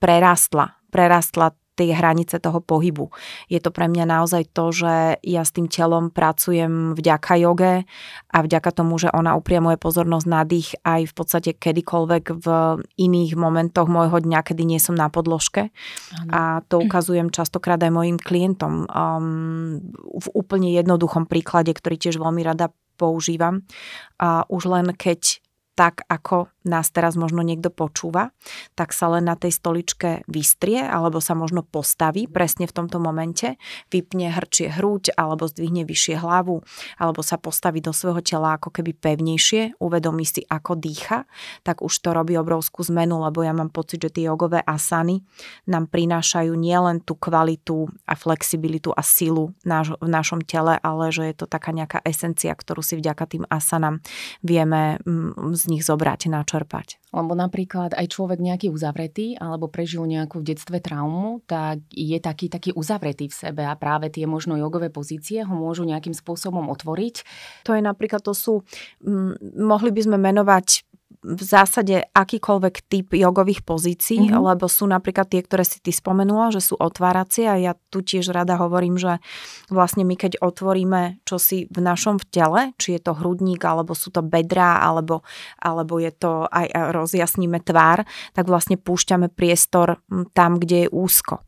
prerastla, 0.01 0.74
prerastla 0.89 1.53
tie 1.75 1.91
hranice 1.91 2.39
toho 2.39 2.63
pohybu. 2.63 3.12
Je 3.51 3.60
to 3.60 3.70
pre 3.70 3.91
mňa 3.91 4.08
naozaj 4.08 4.48
to, 4.55 4.72
že 4.72 5.20
ja 5.20 5.44
s 5.44 5.51
tým 5.51 5.67
telom 5.67 6.10
pracujem 6.10 6.96
vďaka 6.96 7.36
joge 7.36 7.84
a 8.32 8.38
vďaka 8.39 8.72
tomu, 8.72 8.96
že 8.96 9.12
ona 9.12 9.36
upriamuje 9.36 9.75
pozornosť 9.75 10.27
na 10.27 10.41
dých 10.48 10.79
aj 10.88 11.12
v 11.12 11.13
podstate 11.13 11.51
kedykoľvek 11.53 12.24
v 12.39 12.48
iných 12.96 13.36
momentoch 13.36 13.91
môjho 13.91 14.24
dňa, 14.24 14.39
kedy 14.41 14.63
nie 14.63 14.79
som 14.79 14.96
na 14.96 15.12
podložke. 15.12 15.70
Ano. 16.15 16.32
A 16.32 16.41
to 16.65 16.79
ukazujem 16.79 17.29
častokrát 17.29 17.77
aj 17.84 17.91
mojim 17.91 18.17
klientom 18.17 18.88
um, 18.88 19.84
v 20.00 20.27
úplne 20.32 20.72
jednoduchom 20.72 21.27
príklade, 21.27 21.75
ktorý 21.75 22.00
tiež 22.00 22.15
veľmi 22.17 22.41
rada 22.41 22.72
používam. 22.96 23.67
A 24.15 24.48
už 24.48 24.72
len 24.72 24.96
keď 24.96 25.44
tak, 25.75 26.08
ako 26.08 26.48
nás 26.65 26.89
teraz 26.89 27.13
možno 27.15 27.45
niekto 27.45 27.69
počúva, 27.69 28.34
tak 28.74 28.91
sa 28.91 29.07
len 29.13 29.29
na 29.29 29.38
tej 29.38 29.53
stoličke 29.53 30.25
vystrie 30.25 30.81
alebo 30.81 31.22
sa 31.22 31.38
možno 31.38 31.62
postaví 31.62 32.25
presne 32.25 32.65
v 32.65 32.75
tomto 32.75 32.98
momente, 32.98 33.62
vypne 33.93 34.34
hrčie 34.34 34.74
hruď 34.74 35.13
alebo 35.15 35.45
zdvihne 35.45 35.86
vyššie 35.86 36.19
hlavu 36.19 36.65
alebo 36.98 37.22
sa 37.22 37.38
postaví 37.38 37.79
do 37.79 37.93
svojho 37.93 38.25
tela 38.25 38.57
ako 38.57 38.74
keby 38.74 38.98
pevnejšie, 38.98 39.77
uvedomí 39.77 40.25
si 40.25 40.41
ako 40.50 40.75
dýcha, 40.75 41.29
tak 41.62 41.86
už 41.86 41.93
to 42.01 42.10
robí 42.12 42.34
obrovskú 42.36 42.81
zmenu, 42.89 43.22
lebo 43.22 43.45
ja 43.45 43.53
mám 43.53 43.69
pocit, 43.69 44.01
že 44.01 44.10
tie 44.10 44.27
jogové 44.27 44.65
asany 44.65 45.22
nám 45.69 45.88
prinášajú 45.88 46.51
nielen 46.57 47.05
tú 47.05 47.13
kvalitu 47.13 47.88
a 48.10 48.17
flexibilitu 48.17 48.89
a 48.91 49.05
silu 49.05 49.53
náš, 49.62 49.93
v 50.01 50.10
našom 50.10 50.41
tele, 50.41 50.81
ale 50.81 51.13
že 51.13 51.29
je 51.29 51.36
to 51.38 51.45
taká 51.45 51.69
nejaká 51.69 52.01
esencia, 52.01 52.51
ktorú 52.51 52.81
si 52.81 52.98
vďaka 52.98 53.24
tým 53.29 53.43
asanám 53.48 54.01
vieme 54.41 54.98
mm, 55.03 55.53
z 55.53 55.63
nich 55.69 55.84
zobrať 55.86 56.27
na 56.31 56.41
čo 56.41 56.54
čerpať. 56.55 57.03
Lebo 57.12 57.35
napríklad 57.35 57.91
aj 57.91 58.07
človek 58.15 58.39
nejaký 58.39 58.71
uzavretý 58.71 59.35
alebo 59.35 59.67
prežil 59.67 60.07
nejakú 60.07 60.39
v 60.39 60.55
detstve 60.55 60.79
traumu, 60.79 61.43
tak 61.43 61.83
je 61.91 62.15
taký, 62.24 62.47
taký 62.47 62.71
uzavretý 62.71 63.27
v 63.27 63.35
sebe 63.35 63.63
a 63.67 63.75
práve 63.75 64.07
tie 64.07 64.24
možno 64.24 64.55
jogové 64.55 64.88
pozície 64.88 65.43
ho 65.43 65.51
môžu 65.51 65.83
nejakým 65.83 66.15
spôsobom 66.15 66.71
otvoriť. 66.71 67.27
To 67.67 67.75
je 67.75 67.83
napríklad, 67.83 68.24
to 68.24 68.31
sú, 68.31 68.63
m, 69.03 69.35
mohli 69.59 69.91
by 69.91 70.01
sme 70.07 70.17
menovať 70.19 70.88
v 71.25 71.41
zásade 71.41 72.05
akýkoľvek 72.13 72.75
typ 72.86 73.08
jogových 73.17 73.65
pozícií, 73.65 74.29
mm-hmm. 74.29 74.46
lebo 74.46 74.70
sú 74.70 74.86
napríklad 74.86 75.25
tie, 75.25 75.41
ktoré 75.41 75.65
si 75.65 75.82
ty 75.82 75.89
spomenula, 75.89 76.53
že 76.53 76.62
sú 76.62 76.77
otváracie 76.77 77.50
a 77.50 77.58
ja 77.58 77.74
tu 77.89 78.05
tiež 78.05 78.29
rada 78.29 78.62
hovorím, 78.62 79.01
že 79.01 79.17
vlastne 79.74 80.05
my 80.05 80.13
keď 80.13 80.38
otvoríme 80.38 81.25
čosi 81.25 81.65
v 81.74 81.79
našom 81.82 82.22
v 82.22 82.25
tele, 82.29 82.62
či 82.77 82.96
je 82.96 83.01
to 83.01 83.17
hrudník, 83.17 83.65
alebo 83.65 83.98
sú 83.98 84.13
to 84.13 84.22
bedrá, 84.22 84.77
alebo, 84.86 85.25
alebo 85.58 85.98
je 85.98 86.13
to 86.13 86.46
aj 86.46 86.94
rozjasníme 86.94 87.58
tvár, 87.65 88.05
tak 88.38 88.46
vlastne 88.46 88.77
púšťame 88.77 89.34
priestor 89.34 89.98
tam, 90.38 90.62
kde 90.62 90.86
je 90.86 90.94
úzko 90.94 91.41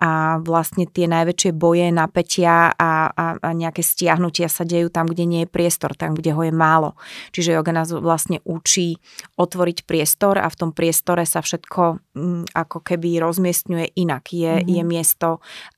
a 0.00 0.40
vlastne 0.40 0.88
tie 0.88 1.04
najväčšie 1.04 1.52
boje, 1.52 1.92
napätia 1.92 2.72
a, 2.72 3.12
a, 3.12 3.24
a 3.36 3.48
nejaké 3.52 3.84
stiahnutia 3.84 4.48
sa 4.48 4.64
dejú 4.64 4.88
tam, 4.88 5.04
kde 5.04 5.28
nie 5.28 5.40
je 5.44 5.52
priestor, 5.52 5.92
tam, 5.92 6.16
kde 6.16 6.32
ho 6.32 6.40
je 6.40 6.48
málo. 6.48 6.96
Čiže 7.36 7.60
yoga 7.60 7.76
nás 7.76 7.92
vlastne 7.92 8.40
učí 8.48 8.96
otvoriť 9.36 9.84
priestor 9.84 10.40
a 10.40 10.48
v 10.48 10.56
tom 10.56 10.70
priestore 10.72 11.28
sa 11.28 11.44
všetko 11.44 12.00
m, 12.16 12.16
mm, 12.16 12.44
ako 12.56 12.80
keby 12.80 13.20
rozmiestňuje 13.20 13.92
inak. 14.00 14.24
Je, 14.32 14.64
mm-hmm. 14.64 14.72
je 14.72 14.82
miesto 14.88 15.28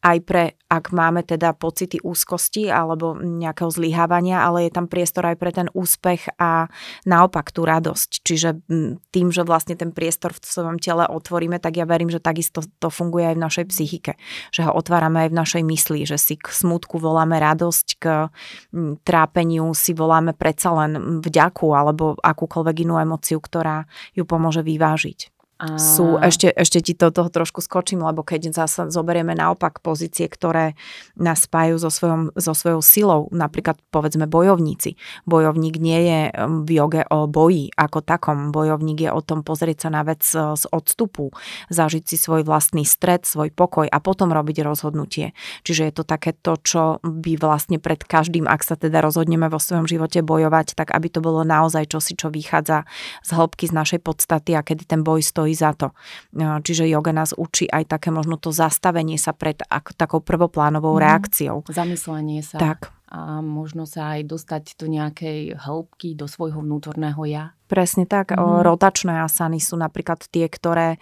aj 0.07 0.19
pre, 0.23 0.55
ak 0.71 0.95
máme 0.95 1.27
teda 1.27 1.51
pocity 1.59 1.99
úzkosti 1.99 2.71
alebo 2.71 3.19
nejakého 3.19 3.75
zlyhávania, 3.75 4.47
ale 4.47 4.71
je 4.71 4.79
tam 4.79 4.87
priestor 4.87 5.27
aj 5.27 5.37
pre 5.43 5.51
ten 5.51 5.67
úspech 5.75 6.31
a 6.39 6.71
naopak 7.11 7.51
tú 7.51 7.67
radosť. 7.67 8.23
Čiže 8.23 8.49
m, 8.71 8.71
mm, 8.71 8.93
tým, 9.11 9.35
že 9.35 9.43
vlastne 9.43 9.75
ten 9.75 9.91
priestor 9.91 10.31
v 10.31 10.47
svojom 10.47 10.79
tele 10.79 11.11
otvoríme, 11.11 11.59
tak 11.59 11.75
ja 11.75 11.91
verím, 11.91 12.07
že 12.07 12.23
takisto 12.23 12.63
to 12.79 12.87
funguje 12.87 13.27
aj 13.27 13.35
v 13.35 13.45
našej 13.51 13.67
psychike 13.67 14.12
ľahké, 14.13 14.53
že 14.53 14.63
ho 14.69 14.73
otvárame 14.77 15.27
aj 15.27 15.29
v 15.33 15.39
našej 15.39 15.63
mysli, 15.65 16.01
že 16.05 16.19
si 16.21 16.35
k 16.37 16.53
smutku 16.53 17.01
voláme 17.01 17.41
radosť, 17.41 17.87
k 17.99 18.05
trápeniu 19.05 19.73
si 19.73 19.97
voláme 19.97 20.37
predsa 20.37 20.73
len 20.85 21.21
vďaku 21.25 21.73
alebo 21.73 22.17
akúkoľvek 22.21 22.77
inú 22.85 23.01
emociu, 23.01 23.41
ktorá 23.41 23.89
ju 24.13 24.29
pomôže 24.29 24.61
vyvážiť. 24.61 25.32
A... 25.63 25.79
Sú, 25.79 26.19
ešte, 26.19 26.51
ešte 26.51 26.83
ti 26.83 26.99
to 26.99 27.15
toho 27.15 27.31
trošku 27.31 27.63
skočím, 27.63 28.03
lebo 28.03 28.27
keď 28.27 28.51
zase 28.51 28.91
zoberieme 28.91 29.31
naopak 29.31 29.79
pozície, 29.79 30.27
ktoré 30.27 30.75
nás 31.15 31.47
spájajú 31.47 31.77
so, 31.79 31.91
svojom, 31.95 32.23
so 32.35 32.51
svojou 32.51 32.83
silou, 32.83 33.31
napríklad 33.31 33.79
povedzme 33.95 34.27
bojovníci. 34.27 34.99
Bojovník 35.23 35.79
nie 35.79 36.01
je 36.03 36.21
um, 36.35 36.67
v 36.67 36.83
joge 36.83 37.07
o 37.07 37.31
boji 37.31 37.71
ako 37.79 38.03
takom. 38.03 38.51
Bojovník 38.51 39.07
je 39.07 39.11
o 39.15 39.23
tom 39.23 39.47
pozrieť 39.47 39.87
sa 39.87 39.89
na 39.95 40.03
vec 40.03 40.27
uh, 40.35 40.59
z 40.59 40.67
odstupu, 40.75 41.31
zažiť 41.71 42.11
si 42.11 42.19
svoj 42.19 42.43
vlastný 42.43 42.83
stred, 42.83 43.23
svoj 43.23 43.55
pokoj 43.55 43.87
a 43.87 44.03
potom 44.03 44.35
robiť 44.35 44.67
rozhodnutie. 44.67 45.31
Čiže 45.63 45.83
je 45.87 45.95
to 45.95 46.03
také 46.03 46.35
to, 46.35 46.59
čo 46.59 46.99
by 47.07 47.39
vlastne 47.39 47.79
pred 47.79 48.03
každým, 48.03 48.51
ak 48.51 48.67
sa 48.67 48.75
teda 48.75 48.99
rozhodneme 48.99 49.47
vo 49.47 49.63
svojom 49.63 49.87
živote 49.87 50.27
bojovať, 50.27 50.75
tak 50.75 50.91
aby 50.91 51.07
to 51.07 51.23
bolo 51.23 51.47
naozaj 51.47 51.87
čosi, 51.87 52.19
čo 52.19 52.35
vychádza 52.35 52.83
z 53.23 53.31
hĺbky 53.31 53.71
z 53.71 53.79
našej 53.79 54.01
podstaty 54.03 54.59
a 54.59 54.67
kedy 54.67 54.91
ten 54.91 55.07
boj 55.07 55.23
stojí 55.23 55.52
stojí 55.53 55.55
za 55.55 55.73
to. 55.77 55.93
Čiže 56.37 56.89
yoga 56.89 57.13
nás 57.13 57.37
učí 57.37 57.69
aj 57.69 57.85
také 57.93 58.09
možno 58.11 58.41
to 58.41 58.51
zastavenie 58.53 59.21
sa 59.21 59.37
pred 59.37 59.61
ak, 59.69 59.93
takou 59.95 60.25
prvoplánovou 60.25 60.97
mm. 60.97 61.01
reakciou. 61.01 61.57
Zamyslenie 61.69 62.41
sa. 62.41 62.59
Tak. 62.59 62.93
A 63.13 63.45
možno 63.45 63.85
sa 63.85 64.17
aj 64.17 64.25
dostať 64.25 64.81
do 64.81 64.89
nejakej 64.89 65.61
hĺbky, 65.61 66.17
do 66.17 66.25
svojho 66.25 66.65
vnútorného 66.65 67.21
ja. 67.29 67.53
Presne 67.73 68.05
tak. 68.05 68.37
Mm. 68.37 68.61
Rotačné 68.69 69.25
asany 69.25 69.57
sú 69.57 69.81
napríklad 69.81 70.21
tie, 70.29 70.45
ktoré 70.45 71.01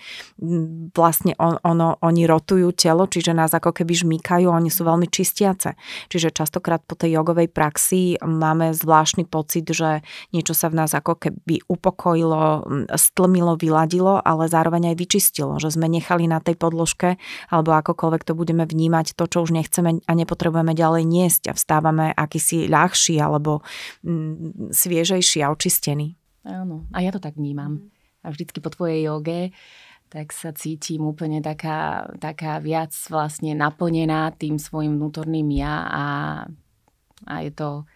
vlastne 0.94 1.34
on, 1.42 1.58
ono, 1.66 1.98
oni 1.98 2.30
rotujú 2.30 2.70
telo, 2.70 3.10
čiže 3.10 3.34
nás 3.34 3.50
ako 3.50 3.74
keby 3.74 3.90
žmýkajú, 4.06 4.46
oni 4.46 4.70
sú 4.70 4.86
veľmi 4.86 5.10
čistiace. 5.10 5.74
Čiže 6.06 6.30
častokrát 6.30 6.78
po 6.86 6.94
tej 6.94 7.18
jogovej 7.18 7.50
praxi 7.50 8.22
máme 8.22 8.70
zvláštny 8.70 9.26
pocit, 9.26 9.66
že 9.66 10.06
niečo 10.30 10.54
sa 10.54 10.70
v 10.70 10.78
nás 10.78 10.94
ako 10.94 11.18
keby 11.18 11.66
upokojilo, 11.66 12.62
stlmilo, 12.94 13.58
vyladilo, 13.58 14.22
ale 14.22 14.46
zároveň 14.46 14.94
aj 14.94 14.96
vyčistilo, 15.02 15.58
že 15.58 15.74
sme 15.74 15.90
nechali 15.90 16.30
na 16.30 16.38
tej 16.38 16.54
podložke, 16.54 17.18
alebo 17.50 17.74
akokoľvek 17.74 18.22
to 18.22 18.38
budeme 18.38 18.62
vnímať, 18.62 19.18
to, 19.18 19.26
čo 19.26 19.42
už 19.42 19.50
nechceme 19.50 20.06
a 20.06 20.12
nepotrebujeme 20.14 20.70
ďalej 20.78 21.02
niesť 21.02 21.42
a 21.50 21.52
vstávame 21.58 22.14
akýsi 22.14 22.70
ľahší 22.70 23.18
alebo 23.18 23.66
mm, 24.06 24.70
sviežejší 24.70 25.42
a 25.42 25.50
očistený. 25.50 26.19
Áno, 26.44 26.88
a 26.90 27.04
ja 27.04 27.10
to 27.12 27.20
tak 27.20 27.36
vnímam. 27.36 27.78
Mhm. 27.78 27.88
A 28.20 28.26
vždycky 28.28 28.60
po 28.60 28.68
tvojej 28.68 29.08
joge 29.08 29.56
tak 30.10 30.34
sa 30.34 30.50
cítim 30.50 31.06
úplne 31.06 31.38
taká, 31.38 32.10
taká 32.18 32.58
viac 32.58 32.90
vlastne 33.08 33.54
naplnená 33.54 34.34
tým 34.34 34.58
svojim 34.58 34.98
vnútorným 34.98 35.46
ja 35.54 35.86
a, 35.86 36.06
a 37.30 37.34
je 37.46 37.54
to 37.54 37.86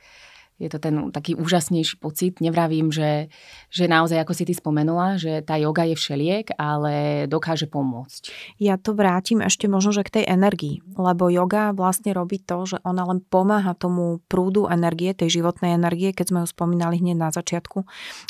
je 0.54 0.70
to 0.70 0.78
ten 0.78 1.10
taký 1.10 1.34
úžasnejší 1.34 1.98
pocit. 1.98 2.38
Nevravím, 2.38 2.94
že, 2.94 3.26
že 3.74 3.90
naozaj, 3.90 4.22
ako 4.22 4.32
si 4.38 4.44
ty 4.46 4.54
spomenula, 4.54 5.18
že 5.18 5.42
tá 5.42 5.58
yoga 5.58 5.82
je 5.82 5.98
všeliek, 5.98 6.54
ale 6.54 7.26
dokáže 7.26 7.66
pomôcť. 7.66 8.30
Ja 8.62 8.78
to 8.78 8.94
vrátim 8.94 9.42
ešte 9.42 9.66
možno, 9.66 9.90
že 9.90 10.06
k 10.06 10.22
tej 10.22 10.24
energii, 10.30 10.86
lebo 10.94 11.26
yoga 11.26 11.74
vlastne 11.74 12.14
robí 12.14 12.38
to, 12.38 12.70
že 12.70 12.78
ona 12.86 13.02
len 13.02 13.18
pomáha 13.18 13.74
tomu 13.74 14.22
prúdu 14.30 14.70
energie, 14.70 15.10
tej 15.10 15.42
životnej 15.42 15.74
energie, 15.74 16.14
keď 16.14 16.26
sme 16.30 16.38
ju 16.46 16.48
spomínali 16.48 17.02
hneď 17.02 17.18
na 17.18 17.30
začiatku, 17.34 17.82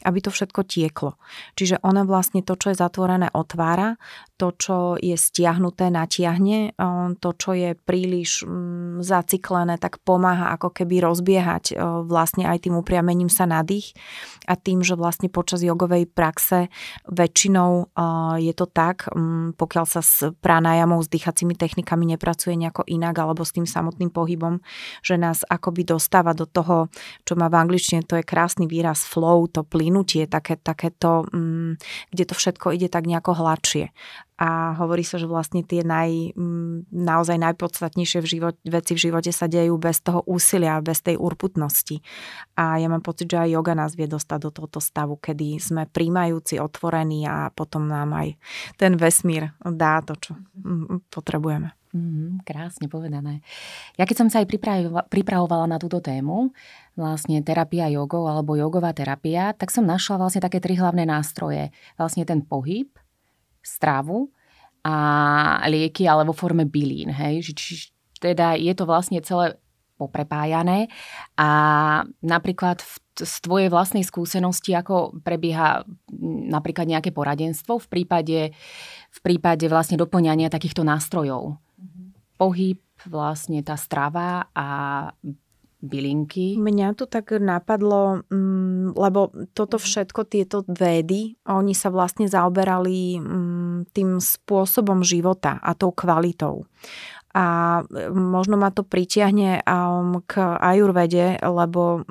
aby 0.09 0.19
to 0.25 0.33
všetko 0.33 0.65
tieklo. 0.65 1.21
Čiže 1.61 1.85
ona 1.85 2.09
vlastne 2.09 2.41
to, 2.41 2.57
čo 2.57 2.73
je 2.73 2.81
zatvorené, 2.81 3.29
otvára, 3.37 4.01
to, 4.45 4.53
čo 4.61 4.77
je 5.01 5.17
stiahnuté, 5.17 5.89
natiahne, 5.89 6.77
to, 7.17 7.31
čo 7.33 7.57
je 7.57 7.73
príliš 7.73 8.45
mm, 8.45 9.01
zaciklené, 9.01 9.81
tak 9.81 10.05
pomáha 10.05 10.53
ako 10.53 10.69
keby 10.69 11.01
rozbiehať 11.01 11.81
vlastne 12.05 12.45
aj 12.45 12.69
tým 12.69 12.77
upriamením 12.77 13.33
sa 13.33 13.49
na 13.49 13.65
dých. 13.65 13.97
A 14.45 14.61
tým, 14.61 14.85
že 14.85 15.01
vlastne 15.01 15.33
počas 15.33 15.65
jogovej 15.65 16.05
praxe 16.13 16.69
väčšinou 17.09 17.89
je 18.37 18.53
to 18.53 18.69
tak, 18.69 19.09
pokiaľ 19.57 19.85
sa 19.89 20.05
s 20.05 20.29
pranajamou, 20.45 21.01
s 21.01 21.09
dýchacími 21.09 21.57
technikami 21.57 22.05
nepracuje 22.13 22.53
nejako 22.61 22.85
inak 22.85 23.17
alebo 23.17 23.49
s 23.49 23.57
tým 23.57 23.65
samotným 23.65 24.13
pohybom, 24.13 24.61
že 25.01 25.17
nás 25.17 25.41
akoby 25.49 25.89
dostáva 25.89 26.37
do 26.37 26.45
toho, 26.45 26.93
čo 27.25 27.33
má 27.41 27.49
v 27.49 27.57
angličtine, 27.65 28.05
to 28.05 28.21
je 28.21 28.27
krásny 28.27 28.69
výraz 28.69 29.09
flow, 29.09 29.49
to 29.49 29.65
plynutie, 29.65 30.29
také, 30.29 30.61
takéto, 30.61 31.25
kde 32.13 32.25
to 32.29 32.35
všetko 32.37 32.77
ide 32.77 32.93
tak 32.93 33.09
nejako 33.09 33.33
hladšie 33.33 33.95
a 34.35 34.75
hovorí 34.83 35.07
sa, 35.07 35.15
že 35.15 35.31
vlastne 35.31 35.63
tie 35.63 35.87
naj, 35.87 36.35
naozaj 36.91 37.39
najpodstatnejšie 37.39 38.19
v 38.19 38.27
život, 38.27 38.55
veci 38.67 38.99
v 38.99 39.03
živote 39.07 39.31
sa 39.31 39.47
dejú 39.47 39.79
bez 39.79 40.03
toho 40.03 40.27
úsilia, 40.27 40.83
bez 40.83 41.07
tej 41.07 41.15
urputnosti. 41.15 42.03
A 42.59 42.83
ja 42.83 42.91
mám 42.91 43.07
pocit, 43.07 43.31
že 43.31 43.39
aj 43.39 43.55
yoga 43.55 43.79
nás 43.79 43.95
vie 43.95 44.11
dostať 44.11 44.39
do 44.43 44.51
tohto 44.51 44.83
stavu, 44.83 45.15
kedy 45.23 45.63
sme 45.63 45.87
príjmajúci, 45.87 46.59
otvorení 46.59 47.31
a 47.31 47.55
potom 47.55 47.87
nám 47.87 48.11
aj 48.11 48.35
ten 48.75 48.99
vesmír 48.99 49.55
dá 49.63 50.03
to, 50.03 50.19
čo 50.19 50.33
potrebujeme. 51.15 51.71
Mm, 51.95 52.43
krásne 52.43 52.91
povedané. 52.91 53.39
Ja 53.95 54.03
keď 54.03 54.27
som 54.27 54.29
sa 54.29 54.43
aj 54.43 54.51
pripravovala 55.07 55.71
na 55.71 55.79
túto 55.79 56.03
tému, 56.03 56.51
vlastne 56.99 57.39
terapia 57.47 57.87
jogou 57.87 58.27
alebo 58.27 58.59
jogová 58.59 58.91
terapia, 58.91 59.55
tak 59.55 59.71
som 59.71 59.87
našla 59.87 60.19
vlastne 60.19 60.43
také 60.43 60.59
tri 60.59 60.75
hlavné 60.75 61.07
nástroje. 61.07 61.71
Vlastne 61.95 62.27
ten 62.27 62.43
pohyb, 62.43 62.91
stravu 63.65 64.29
a 64.85 65.65
lieky, 65.65 66.05
ale 66.05 66.29
vo 66.29 66.37
forme 66.37 66.69
bylín. 66.69 67.09
Hej? 67.09 67.57
Či, 67.57 67.91
teda 68.21 68.55
je 68.55 68.73
to 68.77 68.85
vlastne 68.85 69.19
celé 69.25 69.57
poprepájané 69.95 70.91
a 71.39 71.49
napríklad 72.21 72.83
v, 72.83 72.95
z 73.15 73.35
tvojej 73.41 73.69
vlastnej 73.71 74.03
skúsenosti, 74.03 74.75
ako 74.75 75.23
prebieha 75.23 75.87
napríklad 76.51 76.91
nejaké 76.91 77.15
poradenstvo 77.15 77.79
v 77.79 77.87
prípade, 77.87 78.41
v 79.11 79.19
prípade 79.23 79.71
vlastne 79.71 79.95
doplňania 79.95 80.51
takýchto 80.51 80.83
nástrojov. 80.83 81.57
Mm-hmm. 81.79 82.07
Pohyb, 82.35 82.83
vlastne 83.07 83.63
tá 83.63 83.79
strava 83.79 84.51
a 84.51 84.67
bylinky? 85.85 86.57
Mňa 86.57 86.97
to 86.97 87.05
tak 87.05 87.37
napadlo, 87.37 88.25
mm, 88.33 88.97
lebo 88.97 89.31
toto 89.53 89.77
všetko, 89.77 90.25
tieto 90.27 90.65
védy, 90.65 91.37
oni 91.45 91.77
sa 91.77 91.93
vlastne 91.93 92.25
zaoberali 92.25 93.21
mm, 93.21 93.93
tým 93.93 94.19
spôsobom 94.19 95.05
života 95.05 95.61
a 95.61 95.77
tou 95.77 95.93
kvalitou 95.93 96.65
a 97.35 97.83
možno 98.15 98.55
ma 98.55 98.71
to 98.71 98.87
pritiahne 98.87 99.67
um, 99.67 100.23
k 100.23 100.39
ajurvede, 100.39 101.43
lebo 101.43 102.07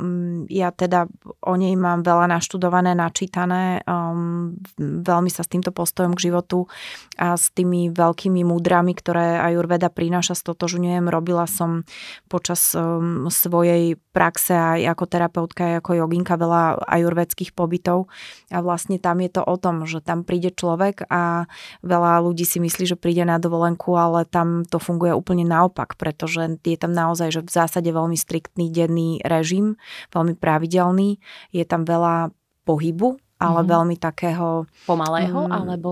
ja 0.52 0.76
teda 0.76 1.08
o 1.40 1.56
nej 1.56 1.80
mám 1.80 2.04
veľa 2.04 2.28
naštudované, 2.28 2.92
načítané, 2.92 3.88
um, 3.88 4.60
veľmi 4.84 5.32
sa 5.32 5.48
s 5.48 5.52
týmto 5.52 5.72
postojom 5.72 6.12
k 6.20 6.28
životu 6.28 6.68
a 7.16 7.40
s 7.40 7.56
tými 7.56 7.96
veľkými 7.96 8.44
múdrami, 8.44 8.92
ktoré 8.92 9.40
ajurveda 9.40 9.88
prináša, 9.88 10.36
stotožňujem. 10.36 11.08
Robila 11.08 11.48
som 11.48 11.88
počas 12.28 12.76
um, 12.76 13.32
svojej 13.32 13.96
praxe 14.12 14.52
aj 14.52 14.92
ako 14.92 15.04
terapeutka, 15.08 15.62
aj 15.72 15.76
ako 15.80 16.04
joginka 16.04 16.36
veľa 16.36 16.84
ajurvedských 16.84 17.56
pobytov 17.56 18.12
a 18.52 18.60
vlastne 18.60 19.00
tam 19.00 19.24
je 19.24 19.40
to 19.40 19.42
o 19.42 19.56
tom, 19.56 19.88
že 19.88 20.04
tam 20.04 20.28
príde 20.28 20.52
človek 20.52 21.08
a 21.08 21.48
veľa 21.80 22.20
ľudí 22.28 22.44
si 22.44 22.60
myslí, 22.60 22.92
že 22.92 23.00
príde 23.00 23.24
na 23.24 23.40
dovolenku, 23.40 23.96
ale 23.96 24.28
tam 24.28 24.68
to 24.68 24.84
funguje 24.84 25.13
úplne 25.16 25.48
naopak, 25.48 25.96
pretože 25.96 26.60
je 26.62 26.78
tam 26.78 26.92
naozaj 26.92 27.30
že 27.34 27.42
v 27.46 27.52
zásade 27.52 27.90
veľmi 27.90 28.18
striktný 28.18 28.70
denný 28.70 29.24
režim, 29.24 29.80
veľmi 30.12 30.36
pravidelný, 30.38 31.22
je 31.56 31.64
tam 31.64 31.88
veľa 31.88 32.34
pohybu, 32.68 33.20
ale 33.44 33.60
mm. 33.64 33.68
veľmi 33.68 33.96
takého... 34.00 34.64
Pomalého, 34.88 35.48
mm, 35.48 35.52
alebo... 35.52 35.92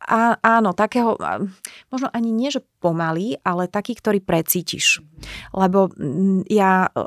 Á, 0.00 0.36
áno, 0.40 0.72
takého, 0.72 1.16
možno 1.92 2.08
ani 2.12 2.32
nie, 2.32 2.48
že 2.48 2.64
pomalý, 2.80 3.36
ale 3.44 3.68
taký, 3.68 3.96
ktorý 3.96 4.20
precítiš. 4.20 5.04
Lebo 5.52 5.92
mm, 5.92 6.48
ja 6.48 6.88
e, 6.88 7.00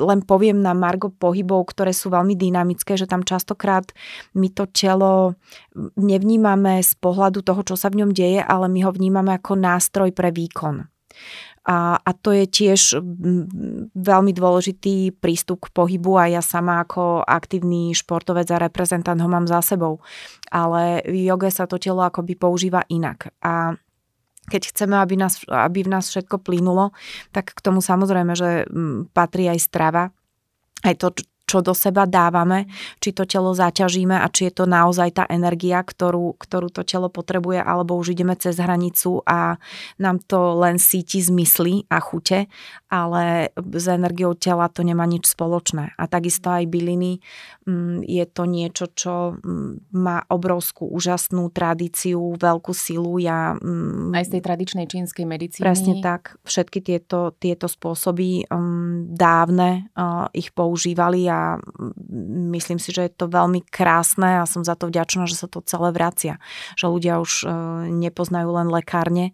len 0.00 0.24
poviem 0.24 0.64
na 0.64 0.72
margo 0.72 1.12
pohybov, 1.12 1.76
ktoré 1.76 1.92
sú 1.92 2.08
veľmi 2.08 2.32
dynamické, 2.34 2.96
že 2.96 3.04
tam 3.04 3.20
častokrát 3.20 3.92
my 4.32 4.48
to 4.50 4.64
telo 4.72 5.36
nevnímame 6.00 6.80
z 6.80 6.96
pohľadu 6.96 7.44
toho, 7.44 7.60
čo 7.62 7.76
sa 7.76 7.92
v 7.92 8.04
ňom 8.04 8.10
deje, 8.16 8.40
ale 8.40 8.66
my 8.72 8.80
ho 8.88 8.90
vnímame 8.90 9.36
ako 9.36 9.60
nástroj 9.60 10.10
pre 10.16 10.32
výkon. 10.32 10.88
A, 11.68 12.00
a 12.00 12.10
to 12.16 12.32
je 12.32 12.48
tiež 12.48 12.96
veľmi 13.92 14.32
dôležitý 14.32 15.12
prístup 15.20 15.68
k 15.68 15.72
pohybu 15.76 16.16
a 16.16 16.32
ja 16.32 16.40
sama 16.40 16.80
ako 16.80 17.20
aktívny 17.20 17.92
športovec 17.92 18.48
a 18.48 18.64
reprezentant 18.64 19.20
ho 19.20 19.28
mám 19.28 19.44
za 19.44 19.60
sebou. 19.60 20.00
Ale 20.48 21.04
v 21.04 21.28
joge 21.28 21.52
sa 21.52 21.68
to 21.68 21.76
telo 21.76 22.00
akoby 22.00 22.32
používa 22.32 22.88
inak. 22.88 23.36
A 23.44 23.76
keď 24.48 24.72
chceme, 24.72 24.96
aby, 24.98 25.14
nás, 25.20 25.42
aby 25.46 25.84
v 25.84 25.92
nás 25.92 26.08
všetko 26.08 26.40
plynulo, 26.40 26.96
tak 27.30 27.52
k 27.52 27.60
tomu 27.60 27.84
samozrejme, 27.84 28.32
že 28.32 28.64
mm, 28.66 29.12
patrí 29.12 29.46
aj 29.46 29.58
strava, 29.60 30.10
aj 30.80 30.94
to, 30.96 31.08
čo 31.50 31.66
do 31.66 31.74
seba 31.74 32.06
dávame, 32.06 32.70
či 33.02 33.10
to 33.10 33.26
telo 33.26 33.50
zaťažíme 33.50 34.14
a 34.14 34.30
či 34.30 34.46
je 34.46 34.62
to 34.62 34.70
naozaj 34.70 35.10
tá 35.10 35.24
energia, 35.26 35.82
ktorú, 35.82 36.38
ktorú 36.38 36.70
to 36.70 36.86
telo 36.86 37.10
potrebuje, 37.10 37.58
alebo 37.58 37.98
už 37.98 38.14
ideme 38.14 38.38
cez 38.38 38.54
hranicu 38.62 39.26
a 39.26 39.58
nám 39.98 40.22
to 40.22 40.54
len 40.62 40.78
síti 40.78 41.18
zmysly 41.18 41.90
a 41.90 41.98
chute, 41.98 42.46
ale 42.90 43.54
s 43.54 43.86
energiou 43.86 44.34
tela 44.34 44.66
to 44.66 44.82
nemá 44.82 45.06
nič 45.06 45.30
spoločné. 45.30 45.94
A 45.94 46.04
takisto 46.10 46.50
aj 46.50 46.66
byliny 46.66 47.22
mm, 47.62 48.02
je 48.02 48.24
to 48.26 48.42
niečo, 48.50 48.90
čo 48.90 49.38
mm, 49.38 49.94
má 49.94 50.26
obrovskú, 50.26 50.90
úžasnú 50.90 51.54
tradíciu, 51.54 52.18
veľkú 52.34 52.74
silu. 52.74 53.22
Ja, 53.22 53.54
mm, 53.54 54.10
aj 54.10 54.24
z 54.26 54.30
tej 54.34 54.42
tradičnej 54.42 54.86
čínskej 54.90 55.22
medicíny. 55.22 55.62
Presne 55.62 56.02
tak. 56.02 56.34
Všetky 56.42 56.82
tieto, 56.82 57.30
tieto 57.38 57.70
spôsoby 57.70 58.50
dávne 59.14 59.86
ich 60.34 60.50
používali 60.50 61.30
a 61.30 61.62
myslím 62.50 62.82
si, 62.82 62.90
že 62.90 63.06
je 63.06 63.12
to 63.14 63.30
veľmi 63.30 63.62
krásne 63.70 64.42
a 64.42 64.50
som 64.50 64.66
za 64.66 64.74
to 64.74 64.90
vďačná, 64.90 65.30
že 65.30 65.38
sa 65.38 65.46
to 65.46 65.62
celé 65.62 65.94
vracia. 65.94 66.42
Že 66.74 66.86
ľudia 66.90 67.14
už 67.22 67.32
e, 67.42 67.46
nepoznajú 67.94 68.50
len 68.50 68.68
lekárne 68.72 69.30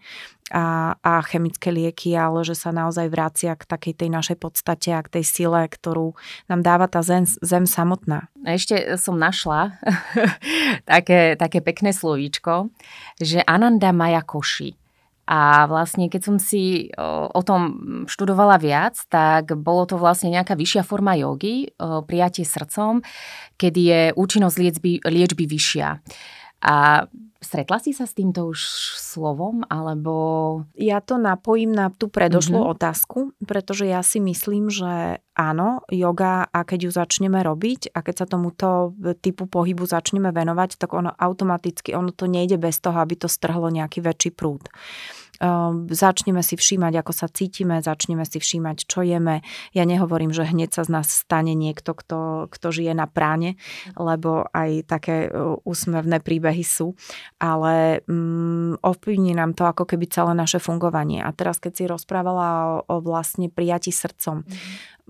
a, 0.54 0.94
a 1.02 1.12
chemické 1.26 1.74
lieky, 1.74 2.14
ale 2.14 2.46
že 2.46 2.54
sa 2.54 2.70
naozaj 2.70 3.10
vracia 3.10 3.58
k 3.58 3.66
takej 3.66 3.94
tej 3.98 4.10
našej 4.14 4.36
podstate 4.38 4.94
a 4.94 5.02
k 5.02 5.18
tej 5.18 5.24
sile, 5.26 5.66
ktorú 5.66 6.14
nám 6.46 6.60
dáva 6.62 6.86
tá 6.86 7.02
zem, 7.02 7.26
zem 7.26 7.66
samotná. 7.66 8.30
Ešte 8.46 8.94
som 8.94 9.18
našla 9.18 9.74
také, 10.90 11.34
také 11.34 11.58
pekné 11.58 11.90
slovíčko, 11.90 12.70
že 13.18 13.42
Ananda 13.42 13.90
Maja 13.90 14.22
Koši 14.22 14.78
a 15.26 15.66
vlastne, 15.66 16.06
keď 16.06 16.22
som 16.22 16.36
si 16.38 16.86
o 17.34 17.42
tom 17.42 17.62
študovala 18.06 18.62
viac, 18.62 18.94
tak 19.10 19.58
bolo 19.58 19.82
to 19.82 19.98
vlastne 19.98 20.30
nejaká 20.30 20.54
vyššia 20.54 20.86
forma 20.86 21.18
jogy, 21.18 21.74
prijatie 22.06 22.46
srdcom, 22.46 23.02
kedy 23.58 23.80
je 23.82 24.00
účinnosť 24.14 24.56
liečby, 24.62 24.92
liečby 25.02 25.44
vyššia. 25.50 25.98
A 26.62 27.10
stretla 27.46 27.78
si 27.78 27.94
sa 27.94 28.10
s 28.10 28.18
týmto 28.18 28.50
už 28.50 28.58
slovom, 28.98 29.62
alebo... 29.70 30.12
Ja 30.74 30.98
to 30.98 31.14
napojím 31.22 31.70
na 31.70 31.94
tú 31.94 32.10
predošlú 32.10 32.58
mm-hmm. 32.58 32.74
otázku, 32.74 33.18
pretože 33.46 33.86
ja 33.86 34.02
si 34.02 34.18
myslím, 34.18 34.66
že 34.66 35.22
áno, 35.38 35.86
yoga, 35.92 36.50
a 36.50 36.66
keď 36.66 36.88
ju 36.88 36.90
začneme 36.90 37.38
robiť 37.46 37.94
a 37.94 38.02
keď 38.02 38.14
sa 38.24 38.26
tomuto 38.26 38.96
typu 39.22 39.46
pohybu 39.46 39.86
začneme 39.86 40.34
venovať, 40.34 40.80
tak 40.80 40.96
ono 40.96 41.14
automaticky, 41.14 41.94
ono 41.94 42.10
to 42.10 42.26
nejde 42.26 42.58
bez 42.58 42.82
toho, 42.82 42.98
aby 42.98 43.14
to 43.14 43.30
strhlo 43.30 43.70
nejaký 43.70 44.02
väčší 44.02 44.34
prúd. 44.34 44.66
Začneme 45.90 46.40
si 46.40 46.54
všímať, 46.56 46.92
ako 47.00 47.12
sa 47.12 47.26
cítime, 47.28 47.80
začneme 47.84 48.24
si 48.24 48.38
všímať, 48.40 48.88
čo 48.88 49.04
jeme. 49.04 49.44
Ja 49.76 49.84
nehovorím, 49.84 50.32
že 50.32 50.48
hneď 50.48 50.72
sa 50.72 50.82
z 50.86 50.90
nás 50.92 51.08
stane 51.08 51.52
niekto, 51.52 51.92
kto, 51.92 52.48
kto 52.48 52.66
žije 52.72 52.92
na 52.96 53.04
práne, 53.08 53.60
lebo 53.96 54.48
aj 54.52 54.88
také 54.88 55.28
úsmevné 55.64 56.20
príbehy 56.20 56.64
sú, 56.64 56.96
ale 57.36 58.04
um, 58.08 58.74
ovplyvní 58.80 59.36
nám 59.36 59.52
to 59.52 59.68
ako 59.68 59.84
keby 59.84 60.08
celé 60.08 60.32
naše 60.32 60.58
fungovanie. 60.58 61.20
A 61.20 61.30
teraz, 61.32 61.60
keď 61.60 61.72
si 61.72 61.84
rozprávala 61.84 62.80
o, 62.88 62.96
o 62.96 62.96
vlastne 63.04 63.52
prijati 63.52 63.92
srdcom, 63.92 64.42
mm. 64.42 64.52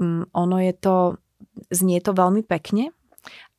um, 0.00 0.22
ono 0.34 0.56
je 0.62 0.72
to, 0.74 0.96
znie 1.70 2.02
to 2.02 2.12
veľmi 2.16 2.42
pekne, 2.42 2.90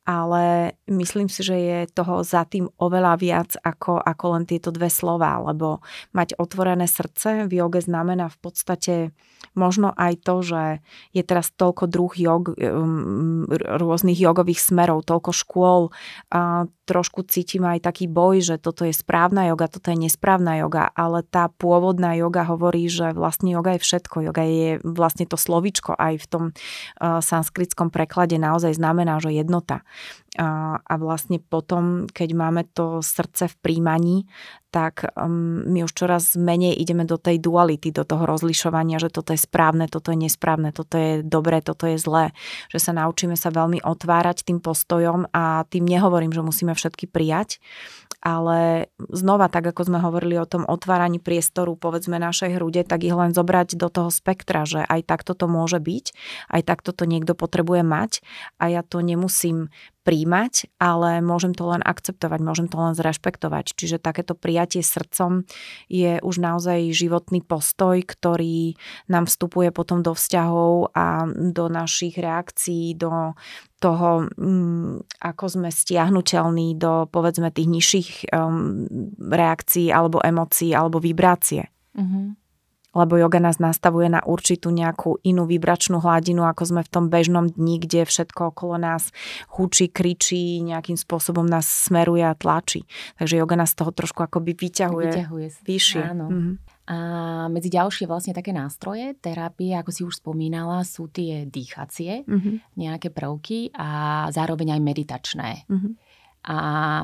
ale 0.08 0.72
myslím 0.88 1.28
si, 1.28 1.44
že 1.44 1.56
je 1.60 1.78
toho 1.92 2.24
za 2.24 2.48
tým 2.48 2.72
oveľa 2.80 3.20
viac 3.20 3.50
ako, 3.60 4.00
ako 4.00 4.24
len 4.40 4.48
tieto 4.48 4.72
dve 4.72 4.88
slova, 4.88 5.36
lebo 5.44 5.84
mať 6.16 6.40
otvorené 6.40 6.88
srdce 6.88 7.44
v 7.44 7.52
joge 7.60 7.84
znamená 7.84 8.32
v 8.32 8.38
podstate 8.40 8.94
možno 9.52 9.92
aj 9.94 10.22
to, 10.22 10.40
že 10.40 10.62
je 11.12 11.22
teraz 11.22 11.50
toľko 11.54 11.90
druh 11.90 12.12
jog, 12.14 12.54
um, 12.56 13.44
rôznych 13.52 14.18
jogových 14.18 14.62
smerov, 14.62 15.04
toľko 15.06 15.30
škôl, 15.34 15.82
a 16.30 16.66
trošku 16.88 17.28
cítim 17.28 17.68
aj 17.68 17.84
taký 17.84 18.08
boj, 18.08 18.40
že 18.40 18.56
toto 18.56 18.88
je 18.88 18.96
správna 18.96 19.52
joga, 19.52 19.68
toto 19.68 19.92
je 19.92 20.08
nesprávna 20.08 20.56
joga, 20.62 20.88
ale 20.96 21.20
tá 21.20 21.52
pôvodná 21.52 22.16
joga 22.16 22.48
hovorí, 22.48 22.88
že 22.88 23.12
vlastne 23.12 23.52
joga 23.52 23.76
je 23.76 23.84
všetko. 23.84 24.24
Joga 24.24 24.44
je 24.48 24.80
vlastne 24.80 25.28
to 25.28 25.36
slovičko 25.36 25.92
aj 25.92 26.14
v 26.16 26.26
tom 26.26 26.44
uh, 26.48 27.20
sanskritskom 27.20 27.92
preklade 27.92 28.40
naozaj 28.40 28.78
znamená, 28.78 29.20
že 29.20 29.36
jednota. 29.36 29.84
A, 30.38 30.78
a 30.78 30.94
vlastne 31.00 31.42
potom, 31.42 32.06
keď 32.06 32.28
máme 32.36 32.62
to 32.70 33.02
srdce 33.02 33.50
v 33.50 33.56
príjmaní, 33.58 34.16
tak 34.68 35.08
um, 35.16 35.64
my 35.64 35.88
už 35.88 35.92
čoraz 35.96 36.36
menej 36.36 36.76
ideme 36.76 37.08
do 37.08 37.16
tej 37.16 37.40
duality, 37.40 37.88
do 37.88 38.04
toho 38.04 38.28
rozlišovania, 38.28 39.00
že 39.00 39.08
toto 39.08 39.32
je 39.32 39.40
správne, 39.40 39.88
toto 39.88 40.12
je 40.12 40.28
nesprávne, 40.28 40.70
toto 40.70 41.00
je 41.00 41.24
dobré, 41.24 41.64
toto 41.64 41.88
je 41.88 41.96
zlé. 41.96 42.36
Že 42.68 42.78
sa 42.78 42.92
naučíme 42.92 43.34
sa 43.34 43.48
veľmi 43.48 43.80
otvárať 43.80 44.44
tým 44.44 44.60
postojom 44.60 45.32
a 45.32 45.64
tým 45.66 45.88
nehovorím, 45.88 46.30
že 46.36 46.44
musíme 46.44 46.76
všetky 46.76 47.08
prijať, 47.08 47.58
ale 48.18 48.90
znova, 48.98 49.46
tak 49.46 49.70
ako 49.70 49.86
sme 49.86 49.98
hovorili 50.02 50.34
o 50.42 50.48
tom 50.48 50.66
otváraní 50.66 51.22
priestoru, 51.22 51.78
povedzme 51.78 52.18
našej 52.18 52.58
hrude, 52.58 52.82
tak 52.82 53.06
ich 53.06 53.14
len 53.14 53.30
zobrať 53.30 53.78
do 53.78 53.86
toho 53.86 54.10
spektra, 54.10 54.66
že 54.66 54.82
aj 54.82 55.06
takto 55.06 55.38
to 55.38 55.46
môže 55.46 55.78
byť, 55.78 56.06
aj 56.50 56.62
takto 56.66 56.90
to 56.90 57.06
niekto 57.06 57.38
potrebuje 57.38 57.86
mať. 57.86 58.22
A 58.58 58.74
ja 58.74 58.82
to 58.82 58.98
nemusím 58.98 59.70
príjmať, 60.08 60.72
ale 60.80 61.20
môžem 61.20 61.52
to 61.52 61.68
len 61.68 61.84
akceptovať, 61.84 62.40
môžem 62.40 62.64
to 62.64 62.80
len 62.80 62.96
zrešpektovať. 62.96 63.76
Čiže 63.76 64.00
takéto 64.00 64.32
prijatie 64.32 64.80
srdcom 64.80 65.44
je 65.92 66.16
už 66.24 66.40
naozaj 66.40 66.96
životný 66.96 67.44
postoj, 67.44 68.00
ktorý 68.00 68.72
nám 69.12 69.28
vstupuje 69.28 69.68
potom 69.68 70.00
do 70.00 70.16
vzťahov 70.16 70.96
a 70.96 71.28
do 71.28 71.68
našich 71.68 72.16
reakcií, 72.16 72.96
do 72.96 73.36
toho, 73.84 74.32
mm, 74.32 75.20
ako 75.20 75.44
sme 75.44 75.68
stiahnutelní 75.68 76.80
do 76.80 77.04
povedzme 77.12 77.52
tých 77.52 77.68
nižších 77.68 78.08
um, 78.32 78.88
reakcií 79.20 79.92
alebo 79.92 80.24
emócií 80.24 80.72
alebo 80.72 81.04
vibrácie. 81.04 81.68
Mm-hmm 81.92 82.47
lebo 82.98 83.14
yoga 83.14 83.38
nás 83.38 83.62
nastavuje 83.62 84.10
na 84.10 84.18
určitú 84.26 84.74
nejakú 84.74 85.22
inú 85.22 85.46
vibračnú 85.46 86.02
hladinu, 86.02 86.42
ako 86.42 86.62
sme 86.66 86.82
v 86.82 86.90
tom 86.90 87.06
bežnom 87.06 87.46
dni, 87.46 87.78
kde 87.78 88.02
všetko 88.02 88.50
okolo 88.50 88.74
nás 88.82 89.14
hučí, 89.54 89.86
kričí, 89.86 90.58
nejakým 90.66 90.98
spôsobom 90.98 91.46
nás 91.46 91.70
smeruje 91.70 92.26
a 92.26 92.34
tlačí. 92.34 92.82
Takže 93.22 93.38
yoga 93.38 93.54
nás 93.54 93.70
z 93.70 93.78
toho 93.78 93.94
trošku 93.94 94.26
akoby 94.26 94.58
vyťahuje, 94.58 95.10
vyťahuje 95.14 95.46
vyššie. 95.62 96.02
Áno. 96.02 96.26
Mm-hmm. 96.26 96.54
A 96.88 96.96
medzi 97.52 97.68
ďalšie 97.68 98.08
vlastne 98.08 98.32
také 98.32 98.48
nástroje 98.48 99.12
terapie, 99.20 99.76
ako 99.76 99.90
si 99.92 100.02
už 100.08 100.24
spomínala, 100.24 100.80
sú 100.88 101.12
tie 101.12 101.44
dýchacie, 101.44 102.24
mm-hmm. 102.24 102.80
nejaké 102.80 103.12
prvky 103.12 103.76
a 103.76 104.24
zároveň 104.32 104.72
aj 104.72 104.80
meditačné. 104.80 105.50
Mm-hmm. 105.68 105.92
A 106.46 106.58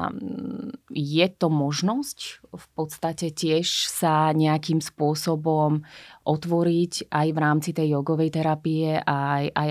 mm, 0.08 0.92
je 0.94 1.26
to 1.34 1.48
možnosť 1.50 2.18
v 2.54 2.66
podstate 2.76 3.34
tiež 3.34 3.90
sa 3.90 4.30
nejakým 4.30 4.78
spôsobom 4.78 5.82
otvoriť 6.24 7.10
aj 7.10 7.26
v 7.34 7.38
rámci 7.38 7.70
tej 7.74 7.98
jogovej 7.98 8.30
terapie, 8.30 9.00
aj, 9.02 9.50
aj 9.52 9.68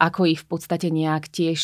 ako 0.00 0.32
ich 0.32 0.40
v 0.40 0.48
podstate 0.48 0.88
nejak 0.88 1.28
tiež 1.28 1.60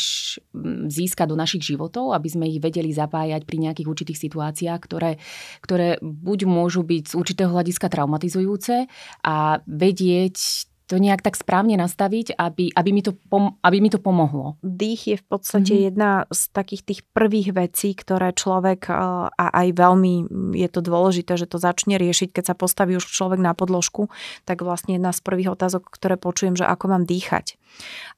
mm, 0.53 0.93
získať 0.93 1.27
do 1.33 1.41
našich 1.41 1.65
životov, 1.65 2.13
aby 2.13 2.29
sme 2.29 2.45
ich 2.53 2.61
vedeli 2.61 2.93
zapájať 2.93 3.49
pri 3.49 3.59
nejakých 3.65 3.89
určitých 3.89 4.23
situáciách, 4.29 4.81
ktoré, 4.85 5.17
ktoré 5.65 5.97
buď 6.05 6.45
môžu 6.45 6.85
byť 6.85 7.05
z 7.11 7.15
určitého 7.17 7.51
hľadiska 7.51 7.89
traumatizujúce 7.89 8.87
a 9.25 9.37
vedieť 9.65 10.69
to 10.87 11.03
nejak 11.03 11.23
tak 11.23 11.35
správne 11.35 11.75
nastaviť, 11.75 12.39
aby, 12.39 12.71
aby, 12.71 12.91
mi, 12.95 13.03
to 13.03 13.11
pom- 13.27 13.59
aby 13.67 13.83
mi 13.83 13.91
to 13.91 13.99
pomohlo. 13.99 14.55
Dých 14.63 15.03
je 15.11 15.17
v 15.19 15.27
podstate 15.27 15.75
mm-hmm. 15.75 15.89
jedna 15.91 16.11
z 16.31 16.41
takých 16.55 16.83
tých 16.87 17.01
prvých 17.11 17.51
vecí, 17.51 17.91
ktoré 17.99 18.31
človek, 18.31 18.87
eh, 18.87 18.97
a 19.27 19.47
aj 19.51 19.69
veľmi 19.75 20.15
je 20.55 20.69
to 20.71 20.81
dôležité, 20.81 21.35
že 21.35 21.51
to 21.51 21.59
začne 21.59 21.99
riešiť, 21.99 22.31
keď 22.31 22.45
sa 22.51 22.59
postaví 22.59 22.95
už 22.95 23.11
človek 23.11 23.43
na 23.43 23.53
podložku, 23.53 24.07
tak 24.47 24.63
vlastne 24.63 24.95
jedna 24.95 25.11
z 25.11 25.21
prvých 25.27 25.59
otázok, 25.59 25.91
ktoré 25.91 26.15
počujem, 26.15 26.55
že 26.55 26.65
ako 26.65 26.95
mám 26.95 27.05
dýchať. 27.05 27.59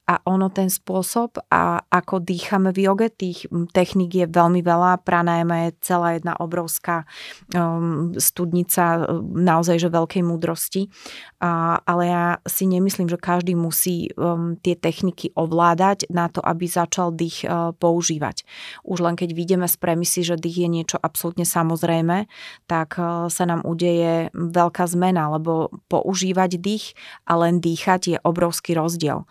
A 0.09 0.17
ono 0.25 0.49
ten 0.49 0.73
spôsob 0.73 1.37
a 1.53 1.85
ako 1.85 2.17
dýchame 2.17 2.73
v 2.73 2.89
joge, 2.89 3.13
tých 3.13 3.45
techník 3.77 4.09
je 4.09 4.25
veľmi 4.25 4.65
veľa. 4.65 5.05
Pranajma 5.05 5.69
je 5.69 5.77
celá 5.85 6.17
jedna 6.17 6.33
obrovská 6.41 7.05
um, 7.53 8.17
studnica 8.17 9.05
naozaj 9.21 9.77
že 9.77 9.89
veľkej 9.93 10.23
múdrosti. 10.25 10.89
A, 11.37 11.77
ale 11.85 12.03
ja 12.09 12.25
si 12.59 12.67
nemyslím, 12.67 13.07
že 13.07 13.15
každý 13.15 13.55
musí 13.55 14.11
um, 14.19 14.59
tie 14.59 14.75
techniky 14.75 15.31
ovládať 15.31 16.11
na 16.11 16.27
to, 16.27 16.43
aby 16.43 16.67
začal 16.67 17.15
dých 17.15 17.47
uh, 17.47 17.71
používať. 17.71 18.43
Už 18.83 18.99
len 18.99 19.15
keď 19.15 19.31
vidíme 19.31 19.67
z 19.71 19.79
premisy, 19.79 20.27
že 20.27 20.35
dých 20.35 20.67
je 20.67 20.69
niečo 20.69 20.97
absolútne 20.99 21.47
samozrejme, 21.47 22.27
tak 22.67 22.99
uh, 22.99 23.31
sa 23.31 23.47
nám 23.47 23.63
udeje 23.63 24.27
veľká 24.35 24.83
zmena, 24.91 25.31
lebo 25.31 25.71
používať 25.87 26.59
dých 26.59 26.99
a 27.23 27.39
len 27.39 27.63
dýchať 27.63 28.01
je 28.11 28.17
obrovský 28.19 28.75
rozdiel 28.75 29.23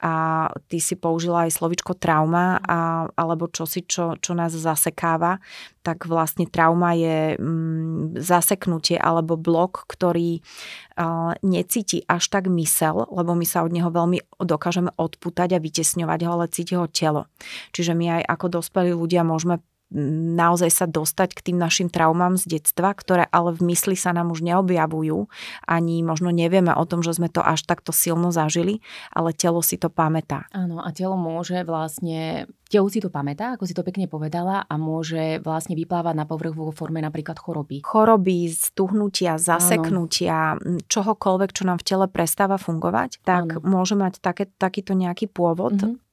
a 0.00 0.48
ty 0.72 0.80
si 0.80 0.96
použila 0.96 1.44
aj 1.44 1.60
slovičko 1.60 1.92
trauma 1.92 2.56
a, 2.64 3.04
alebo 3.12 3.52
čosi, 3.52 3.84
čo, 3.84 4.16
čo 4.16 4.32
nás 4.32 4.56
zasekáva, 4.56 5.44
tak 5.84 6.08
vlastne 6.08 6.48
trauma 6.48 6.96
je 6.96 7.36
mm, 7.36 8.16
zaseknutie 8.16 8.96
alebo 8.96 9.36
blok, 9.36 9.84
ktorý 9.88 10.40
uh, 10.40 11.36
necíti 11.44 12.04
až 12.08 12.32
tak 12.32 12.48
mysel, 12.48 13.08
lebo 13.12 13.36
my 13.36 13.44
sa 13.44 13.64
od 13.64 13.72
neho 13.72 13.88
veľmi 13.92 14.40
dokážeme 14.40 14.92
odputať 14.96 15.56
a 15.56 15.62
vytesňovať 15.62 16.20
ho, 16.24 16.30
ale 16.32 16.52
cíti 16.52 16.76
ho 16.76 16.88
telo. 16.88 17.28
Čiže 17.76 17.92
my 17.92 18.20
aj 18.20 18.22
ako 18.28 18.46
dospelí 18.60 18.92
ľudia 18.96 19.24
môžeme 19.24 19.60
naozaj 19.90 20.70
sa 20.70 20.86
dostať 20.86 21.34
k 21.34 21.44
tým 21.50 21.58
našim 21.58 21.90
traumám 21.90 22.38
z 22.38 22.58
detstva, 22.58 22.94
ktoré 22.94 23.26
ale 23.34 23.54
v 23.54 23.74
mysli 23.74 23.98
sa 23.98 24.14
nám 24.14 24.30
už 24.30 24.46
neobjavujú, 24.46 25.26
ani 25.66 26.02
možno 26.06 26.30
nevieme 26.30 26.70
o 26.70 26.84
tom, 26.86 27.02
že 27.02 27.18
sme 27.18 27.26
to 27.26 27.42
až 27.42 27.66
takto 27.66 27.90
silno 27.90 28.30
zažili, 28.30 28.78
ale 29.10 29.34
telo 29.34 29.60
si 29.60 29.76
to 29.76 29.90
pamätá. 29.90 30.46
Áno, 30.54 30.78
a 30.78 30.88
telo 30.94 31.18
môže 31.18 31.66
vlastne 31.66 32.46
Telo 32.70 32.86
si 32.86 33.02
to 33.02 33.10
pamätá, 33.10 33.58
ako 33.58 33.66
si 33.66 33.74
to 33.74 33.82
pekne 33.82 34.06
povedala, 34.06 34.62
a 34.62 34.74
môže 34.78 35.42
vlastne 35.42 35.74
vyplávať 35.74 36.14
na 36.14 36.22
povrch 36.22 36.54
vo 36.54 36.70
forme 36.70 37.02
napríklad 37.02 37.34
choroby. 37.34 37.82
Choroby, 37.82 38.46
stuhnutia, 38.46 39.42
zaseknutia, 39.42 40.54
Áno. 40.54 40.78
čohokoľvek, 40.86 41.50
čo 41.50 41.66
nám 41.66 41.82
v 41.82 41.86
tele 41.90 42.06
prestáva 42.06 42.62
fungovať, 42.62 43.26
tak 43.26 43.58
Áno. 43.58 43.66
môže 43.66 43.98
mať 43.98 44.22
také, 44.22 44.46
takýto 44.46 44.94
nejaký 44.94 45.26
pôvod. 45.26 45.82
Mm-hmm. 45.82 46.08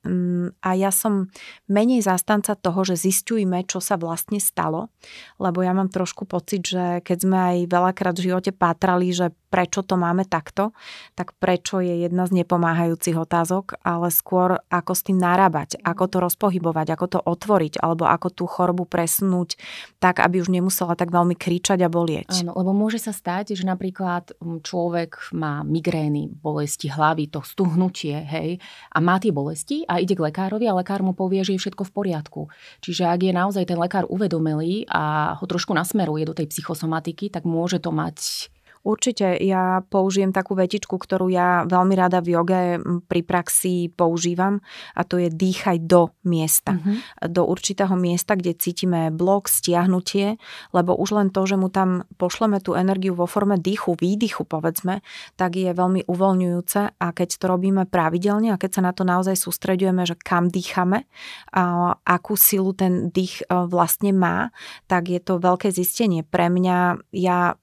A 0.64 0.70
ja 0.74 0.88
som 0.90 1.28
menej 1.68 2.00
zastanca 2.00 2.56
toho, 2.56 2.88
že 2.88 2.96
zistujme, 2.96 3.68
čo 3.68 3.84
sa 3.84 4.00
vlastne 4.00 4.40
stalo, 4.40 4.88
lebo 5.36 5.60
ja 5.62 5.76
mám 5.76 5.92
trošku 5.92 6.24
pocit, 6.24 6.64
že 6.64 7.04
keď 7.04 7.18
sme 7.22 7.38
aj 7.38 7.58
veľakrát 7.68 8.16
v 8.16 8.32
živote 8.32 8.56
pátrali, 8.56 9.12
že 9.12 9.36
prečo 9.48 9.84
to 9.84 9.96
máme 9.96 10.28
takto, 10.28 10.76
tak 11.16 11.32
prečo 11.40 11.80
je 11.80 12.04
jedna 12.04 12.28
z 12.28 12.44
nepomáhajúcich 12.44 13.16
otázok, 13.16 13.80
ale 13.82 14.12
skôr 14.12 14.60
ako 14.68 14.92
s 14.94 15.02
tým 15.08 15.18
narábať, 15.18 15.80
ako 15.82 16.04
to 16.08 16.18
rozpohybovať, 16.20 16.88
ako 16.94 17.06
to 17.08 17.20
otvoriť, 17.24 17.80
alebo 17.80 18.08
ako 18.08 18.28
tú 18.32 18.44
chorobu 18.46 18.84
presunúť 18.84 19.56
tak, 20.04 20.20
aby 20.20 20.44
už 20.44 20.52
nemusela 20.52 20.94
tak 21.00 21.10
veľmi 21.10 21.34
kričať 21.34 21.80
a 21.84 21.90
bolieť. 21.90 22.44
Áno, 22.44 22.54
lebo 22.60 22.76
môže 22.76 23.00
sa 23.00 23.16
stať, 23.16 23.56
že 23.56 23.64
napríklad 23.64 24.36
mm, 24.38 24.64
človek 24.68 25.32
má 25.32 25.64
migrény, 25.64 26.28
bolesti 26.28 26.92
hlavy, 26.92 27.32
to 27.32 27.40
stuhnutie, 27.42 28.20
hej, 28.20 28.60
a 28.92 28.98
má 29.00 29.18
tie 29.18 29.32
bolesti 29.32 29.88
a 29.88 30.04
ide 30.04 30.14
k 30.14 30.26
lekárovi 30.28 30.68
a 30.68 30.76
lekár 30.76 31.00
mu 31.02 31.16
povie, 31.16 31.42
že 31.48 31.56
je 31.56 31.64
všetko 31.64 31.88
v 31.88 31.96
poriadku. 31.96 32.42
Čiže 32.84 33.08
ak 33.08 33.20
je 33.24 33.34
naozaj 33.34 33.64
ten 33.64 33.80
lekár 33.80 34.04
uvedomelý 34.12 34.84
a 34.92 35.34
ho 35.40 35.46
trošku 35.48 35.72
nasmeruje 35.72 36.28
do 36.28 36.36
tej 36.36 36.52
psychosomatiky, 36.52 37.32
tak 37.32 37.48
môže 37.48 37.80
to 37.80 37.94
mať 37.96 38.50
Určite, 38.88 39.36
ja 39.44 39.84
použijem 39.84 40.32
takú 40.32 40.56
vetičku, 40.56 40.96
ktorú 40.96 41.28
ja 41.28 41.68
veľmi 41.68 41.92
rada 42.00 42.24
v 42.24 42.40
joge 42.40 42.80
pri 43.12 43.20
praxi 43.20 43.92
používam 43.92 44.64
a 44.96 45.04
to 45.04 45.20
je 45.20 45.28
dýchaj 45.28 45.84
do 45.84 46.16
miesta. 46.24 46.80
Mm-hmm. 46.80 47.28
Do 47.36 47.44
určitého 47.52 47.92
miesta, 48.00 48.40
kde 48.40 48.56
cítime 48.56 49.12
blok, 49.12 49.52
stiahnutie, 49.52 50.40
lebo 50.72 50.96
už 50.96 51.20
len 51.20 51.28
to, 51.36 51.44
že 51.44 51.60
mu 51.60 51.68
tam 51.68 52.08
pošleme 52.16 52.64
tú 52.64 52.80
energiu 52.80 53.12
vo 53.12 53.28
forme 53.28 53.60
dýchu, 53.60 54.00
výdychu 54.00 54.48
povedzme, 54.48 55.04
tak 55.36 55.60
je 55.60 55.76
veľmi 55.76 56.08
uvoľňujúce 56.08 56.96
a 56.96 57.08
keď 57.12 57.30
to 57.44 57.46
robíme 57.52 57.84
pravidelne 57.92 58.56
a 58.56 58.62
keď 58.62 58.80
sa 58.80 58.82
na 58.88 58.96
to 58.96 59.04
naozaj 59.04 59.36
sústredujeme, 59.36 60.08
že 60.08 60.16
kam 60.16 60.48
dýchame, 60.48 61.04
a 61.52 61.92
akú 62.08 62.40
silu 62.40 62.72
ten 62.72 63.12
dých 63.12 63.44
e, 63.44 63.68
vlastne 63.68 64.16
má, 64.16 64.56
tak 64.88 65.12
je 65.12 65.20
to 65.20 65.44
veľké 65.44 65.76
zistenie. 65.76 66.24
Pre 66.24 66.48
mňa, 66.48 67.04
ja 67.12 67.60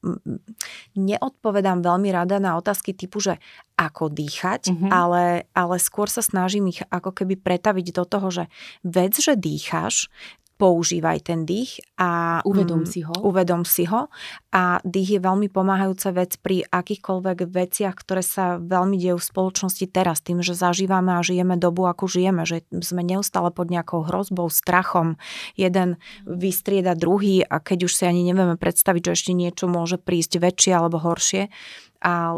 neodpovedám 1.15 1.81
veľmi 1.81 2.11
rada 2.11 2.43
na 2.43 2.59
otázky 2.59 2.93
typu, 2.93 3.23
že 3.23 3.39
ako 3.75 4.11
dýchať, 4.11 4.71
mm-hmm. 4.71 4.91
ale, 4.91 5.49
ale 5.55 5.77
skôr 5.83 6.07
sa 6.07 6.23
snažím 6.23 6.71
ich 6.71 6.83
ako 6.91 7.11
keby 7.11 7.39
pretaviť 7.39 7.87
do 7.95 8.05
toho, 8.07 8.29
že 8.31 8.45
vec, 8.87 9.15
že 9.19 9.35
dýcháš, 9.35 10.11
používaj 10.65 11.29
ten 11.29 11.45
dých 11.45 11.85
a 12.01 12.41
uvedom 12.49 12.83
mm, 12.83 12.89
si 12.89 13.05
ho. 13.05 13.13
Uvedom 13.21 13.69
si 13.69 13.85
ho 13.85 14.09
a 14.49 14.81
dých 14.81 15.19
je 15.19 15.21
veľmi 15.21 15.53
pomáhajúca 15.53 16.17
vec 16.17 16.41
pri 16.41 16.65
akýchkoľvek 16.65 17.45
veciach, 17.45 17.93
ktoré 17.93 18.25
sa 18.25 18.57
veľmi 18.57 18.97
dejú 18.97 19.21
v 19.21 19.29
spoločnosti 19.29 19.85
teraz, 19.93 20.25
tým, 20.25 20.41
že 20.41 20.57
zažívame 20.57 21.21
a 21.21 21.21
žijeme 21.21 21.61
dobu, 21.61 21.85
ako 21.85 22.09
žijeme, 22.09 22.49
že 22.49 22.65
sme 22.81 23.05
neustále 23.05 23.53
pod 23.53 23.69
nejakou 23.69 24.09
hrozbou, 24.09 24.49
strachom. 24.49 25.21
Jeden 25.53 26.01
vystrieda 26.25 26.97
druhý 26.97 27.45
a 27.45 27.61
keď 27.61 27.85
už 27.85 27.93
si 27.93 28.09
ani 28.09 28.25
nevieme 28.25 28.57
predstaviť, 28.57 29.13
že 29.13 29.15
ešte 29.21 29.33
niečo 29.37 29.69
môže 29.69 30.01
prísť 30.01 30.41
väčšie 30.41 30.73
alebo 30.73 30.97
horšie, 30.97 31.53
a 32.05 32.37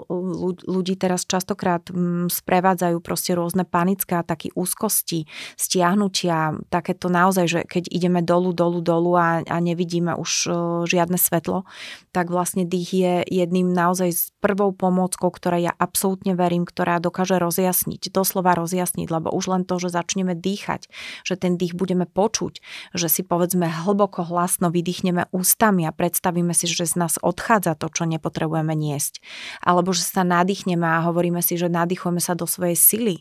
ľudí 0.62 0.94
teraz 0.94 1.26
častokrát 1.26 1.90
mm, 1.90 2.30
sprevádzajú 2.30 3.02
proste 3.02 3.34
rôzne 3.34 3.66
panické 3.66 4.14
ataky, 4.14 4.54
úzkosti, 4.54 5.26
stiahnutia, 5.58 6.62
takéto 6.70 7.10
naozaj, 7.10 7.46
že 7.50 7.60
keď 7.66 7.90
ideme 7.90 8.22
dolu, 8.22 8.54
dolu, 8.54 8.78
dolu 8.78 9.18
a, 9.18 9.42
a 9.42 9.56
nevidíme 9.58 10.14
už 10.14 10.46
žiadne 10.86 11.18
svetlo, 11.18 11.66
tak 12.14 12.30
vlastne 12.30 12.62
dých 12.62 12.90
je 12.94 13.14
jedným 13.26 13.74
naozaj 13.74 14.10
s 14.14 14.22
prvou 14.38 14.70
pomôckou, 14.70 15.34
ktorej 15.34 15.68
ja 15.68 15.72
absolútne 15.74 16.38
verím, 16.38 16.62
ktorá 16.62 17.02
dokáže 17.02 17.42
rozjasniť, 17.42 18.14
doslova 18.14 18.54
rozjasniť, 18.54 19.10
lebo 19.10 19.34
už 19.34 19.50
len 19.50 19.62
to, 19.66 19.82
že 19.82 19.90
začneme 19.90 20.38
dýchať, 20.38 20.86
že 21.26 21.34
ten 21.34 21.58
dých 21.58 21.74
budeme 21.74 22.06
počuť, 22.06 22.62
že 22.94 23.10
si 23.10 23.26
povedzme 23.26 23.66
hlboko 23.66 24.22
hlasno 24.22 24.70
vydýchneme 24.70 25.26
ústami 25.34 25.90
a 25.90 25.92
predstavíme 25.92 26.54
si, 26.54 26.70
že 26.70 26.86
z 26.86 26.94
nás 26.94 27.18
odchádza 27.18 27.74
to, 27.74 27.90
čo 27.90 28.06
nepotrebujeme 28.06 28.72
niesť 28.78 29.18
alebo 29.62 29.92
že 29.92 30.04
sa 30.04 30.26
nadýchneme 30.26 30.84
a 30.84 31.04
hovoríme 31.06 31.40
si, 31.40 31.56
že 31.60 31.72
nadýchujeme 31.72 32.20
sa 32.20 32.32
do 32.32 32.44
svojej 32.44 32.76
sily, 32.76 33.16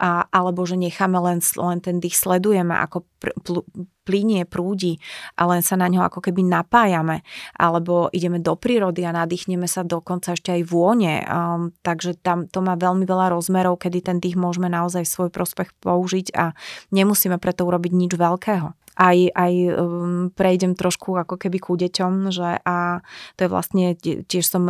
a, 0.00 0.26
alebo 0.28 0.64
že 0.64 0.76
necháme 0.76 1.18
len, 1.20 1.38
len 1.40 1.78
ten 1.78 2.02
dých 2.02 2.16
sledujeme, 2.16 2.74
ako 2.74 3.04
pr- 3.20 3.36
pl- 3.44 3.66
plinie, 4.08 4.48
prúdi 4.48 4.96
a 5.36 5.44
len 5.44 5.60
sa 5.60 5.76
na 5.76 5.84
ňo 5.84 6.00
ako 6.08 6.24
keby 6.24 6.40
napájame, 6.40 7.20
alebo 7.60 8.08
ideme 8.08 8.40
do 8.40 8.56
prírody 8.56 9.04
a 9.04 9.12
nadýchneme 9.12 9.68
sa 9.68 9.84
dokonca 9.84 10.32
ešte 10.32 10.56
aj 10.56 10.62
vône. 10.64 11.20
Um, 11.28 11.76
takže 11.84 12.16
tam 12.16 12.48
to 12.48 12.64
má 12.64 12.80
veľmi 12.80 13.04
veľa 13.04 13.36
rozmerov, 13.36 13.76
kedy 13.84 14.08
ten 14.08 14.16
dých 14.16 14.40
môžeme 14.40 14.72
naozaj 14.72 15.04
v 15.04 15.12
svoj 15.12 15.28
prospech 15.28 15.76
použiť 15.84 16.32
a 16.32 16.56
nemusíme 16.88 17.36
preto 17.36 17.68
urobiť 17.68 17.92
nič 17.92 18.16
veľkého 18.16 18.72
aj, 18.98 19.30
aj 19.30 19.54
um, 19.78 20.28
prejdem 20.34 20.74
trošku 20.74 21.14
ako 21.14 21.38
keby 21.38 21.58
ku 21.62 21.78
deťom, 21.78 22.34
že 22.34 22.58
a 22.66 22.98
to 23.38 23.46
je 23.46 23.48
vlastne, 23.48 23.84
tiež 24.26 24.42
som 24.42 24.66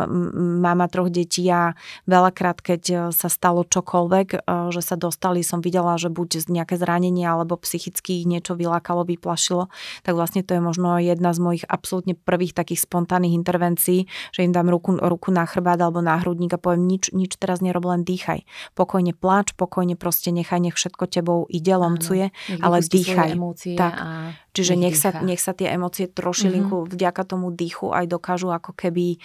mama 0.61 0.85
troch 0.85 1.09
detí 1.09 1.49
a 1.49 1.73
veľakrát, 2.05 2.61
keď 2.61 2.81
e, 2.85 2.95
sa 3.09 3.25
stalo 3.25 3.65
čokoľvek, 3.65 4.27
e, 4.29 4.37
že 4.69 4.81
sa 4.85 4.95
dostali, 5.01 5.41
som 5.41 5.65
videla, 5.65 5.97
že 5.97 6.13
buď 6.13 6.45
nejaké 6.45 6.77
zranenie 6.77 7.25
alebo 7.25 7.57
psychicky 7.57 8.21
niečo 8.29 8.53
vylákalo, 8.53 9.01
vyplašilo, 9.09 9.73
tak 10.05 10.13
vlastne 10.13 10.45
to 10.45 10.53
je 10.53 10.61
možno 10.61 11.01
jedna 11.01 11.33
z 11.33 11.39
mojich 11.41 11.65
absolútne 11.65 12.13
prvých 12.13 12.53
takých 12.53 12.85
spontánnych 12.85 13.33
intervencií, 13.33 14.05
že 14.29 14.45
im 14.45 14.53
dám 14.53 14.69
ruku, 14.69 14.93
ruku 15.01 15.33
na 15.33 15.49
chrbát 15.49 15.81
alebo 15.81 16.05
na 16.05 16.21
hrudník 16.21 16.53
a 16.53 16.61
poviem, 16.61 16.85
nič, 16.85 17.09
nič 17.17 17.33
teraz 17.41 17.65
nerob, 17.65 17.89
len 17.89 18.05
dýchaj. 18.05 18.45
Pokojne 18.77 19.17
pláč, 19.17 19.57
pokojne 19.57 19.97
proste 19.97 20.29
nechaj, 20.29 20.61
nech 20.61 20.77
všetko 20.77 21.09
tebou 21.09 21.49
ide, 21.49 21.73
lomcuje, 21.73 22.29
ale 22.61 22.77
dýchaj. 22.85 23.33
Tak. 23.73 23.95
A 23.97 24.18
Čiže 24.53 24.73
nech 24.75 24.97
sa, 24.97 25.13
nech 25.21 25.39
sa 25.39 25.53
tie 25.53 25.71
emócie 25.71 26.09
trošilinku 26.09 26.83
mm-hmm. 26.83 26.93
vďaka 26.95 27.21
tomu 27.23 27.53
dýchu 27.53 27.93
aj 27.93 28.09
dokážu 28.09 28.49
ako 28.51 28.75
keby, 28.75 29.21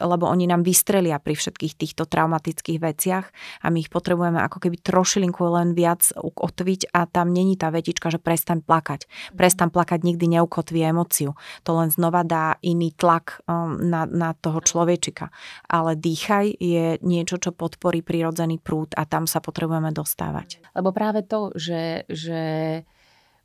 lebo 0.00 0.24
oni 0.26 0.48
nám 0.48 0.64
vystrelia 0.64 1.20
pri 1.20 1.36
všetkých 1.36 1.74
týchto 1.76 2.08
traumatických 2.08 2.78
veciach 2.80 3.26
a 3.62 3.66
my 3.68 3.78
ich 3.84 3.92
potrebujeme 3.92 4.40
ako 4.40 4.58
keby 4.58 4.80
trošilinku 4.80 5.44
len 5.44 5.76
viac 5.76 6.10
ukotviť 6.16 6.90
a 6.96 7.06
tam 7.06 7.30
není 7.30 7.54
tá 7.54 7.70
vetička, 7.70 8.10
že 8.10 8.18
prestaň 8.18 8.64
plakať. 8.64 9.06
Mhm. 9.06 9.36
Prestaň 9.38 9.68
plakať 9.70 10.00
nikdy 10.02 10.40
neukotví 10.40 10.80
emóciu. 10.82 11.36
To 11.68 11.70
len 11.78 11.92
znova 11.92 12.24
dá 12.26 12.56
iný 12.64 12.90
tlak 12.96 13.44
um, 13.46 13.76
na, 13.78 14.08
na 14.08 14.32
toho 14.34 14.58
človečika. 14.64 15.30
Ale 15.68 15.94
dýchaj 15.94 16.58
je 16.58 16.98
niečo, 17.04 17.38
čo 17.38 17.54
podporí 17.54 18.00
prirodzený 18.00 18.58
prúd 18.58 18.96
a 18.98 19.04
tam 19.06 19.28
sa 19.28 19.38
potrebujeme 19.38 19.92
dostávať. 19.92 20.62
Lebo 20.72 20.90
práve 20.90 21.22
to, 21.22 21.52
že, 21.54 22.08
že 22.08 22.40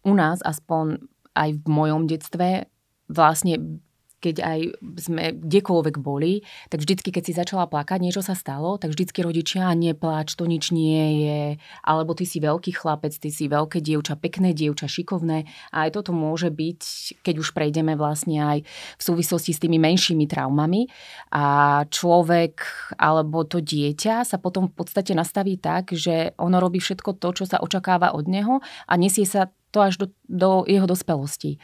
u 0.08 0.14
nás 0.16 0.40
aspoň 0.40 1.04
aj 1.36 1.50
v 1.60 1.66
mojom 1.68 2.08
detstve 2.08 2.72
vlastne 3.12 3.84
keď 4.18 4.36
aj 4.42 4.60
sme 4.98 5.24
kdekoľvek 5.38 5.96
boli, 6.02 6.42
tak 6.74 6.82
vždycky, 6.82 7.14
keď 7.14 7.24
si 7.24 7.38
začala 7.38 7.70
plakať, 7.70 8.02
niečo 8.02 8.26
sa 8.26 8.34
stalo, 8.34 8.82
tak 8.82 8.94
vždycky 8.94 9.22
rodičia, 9.22 9.70
nepláč, 9.78 10.34
to 10.34 10.50
nič 10.50 10.74
nie 10.74 11.22
je, 11.26 11.42
alebo 11.86 12.18
ty 12.18 12.26
si 12.26 12.42
veľký 12.42 12.74
chlapec, 12.74 13.14
ty 13.14 13.30
si 13.30 13.46
veľké 13.46 13.78
dievča, 13.78 14.18
pekné 14.18 14.58
dievča, 14.58 14.90
šikovné. 14.90 15.46
A 15.70 15.86
aj 15.88 16.02
toto 16.02 16.18
môže 16.18 16.50
byť, 16.50 16.82
keď 17.22 17.36
už 17.38 17.54
prejdeme 17.54 17.94
vlastne 17.94 18.42
aj 18.42 18.58
v 18.98 19.02
súvislosti 19.02 19.54
s 19.54 19.62
tými 19.62 19.78
menšími 19.78 20.26
traumami. 20.26 20.90
A 21.30 21.86
človek 21.86 22.66
alebo 22.98 23.46
to 23.46 23.62
dieťa 23.62 24.26
sa 24.26 24.42
potom 24.42 24.66
v 24.66 24.82
podstate 24.82 25.14
nastaví 25.14 25.62
tak, 25.62 25.94
že 25.94 26.34
ono 26.42 26.58
robí 26.58 26.82
všetko 26.82 27.22
to, 27.22 27.38
čo 27.38 27.46
sa 27.46 27.62
očakáva 27.62 28.18
od 28.18 28.26
neho 28.26 28.66
a 28.90 28.94
nesie 28.98 29.30
sa 29.30 29.54
to 29.78 29.82
až 29.86 29.98
do, 29.98 30.08
do 30.30 30.64
jeho 30.68 30.88
dospelosti. 30.90 31.58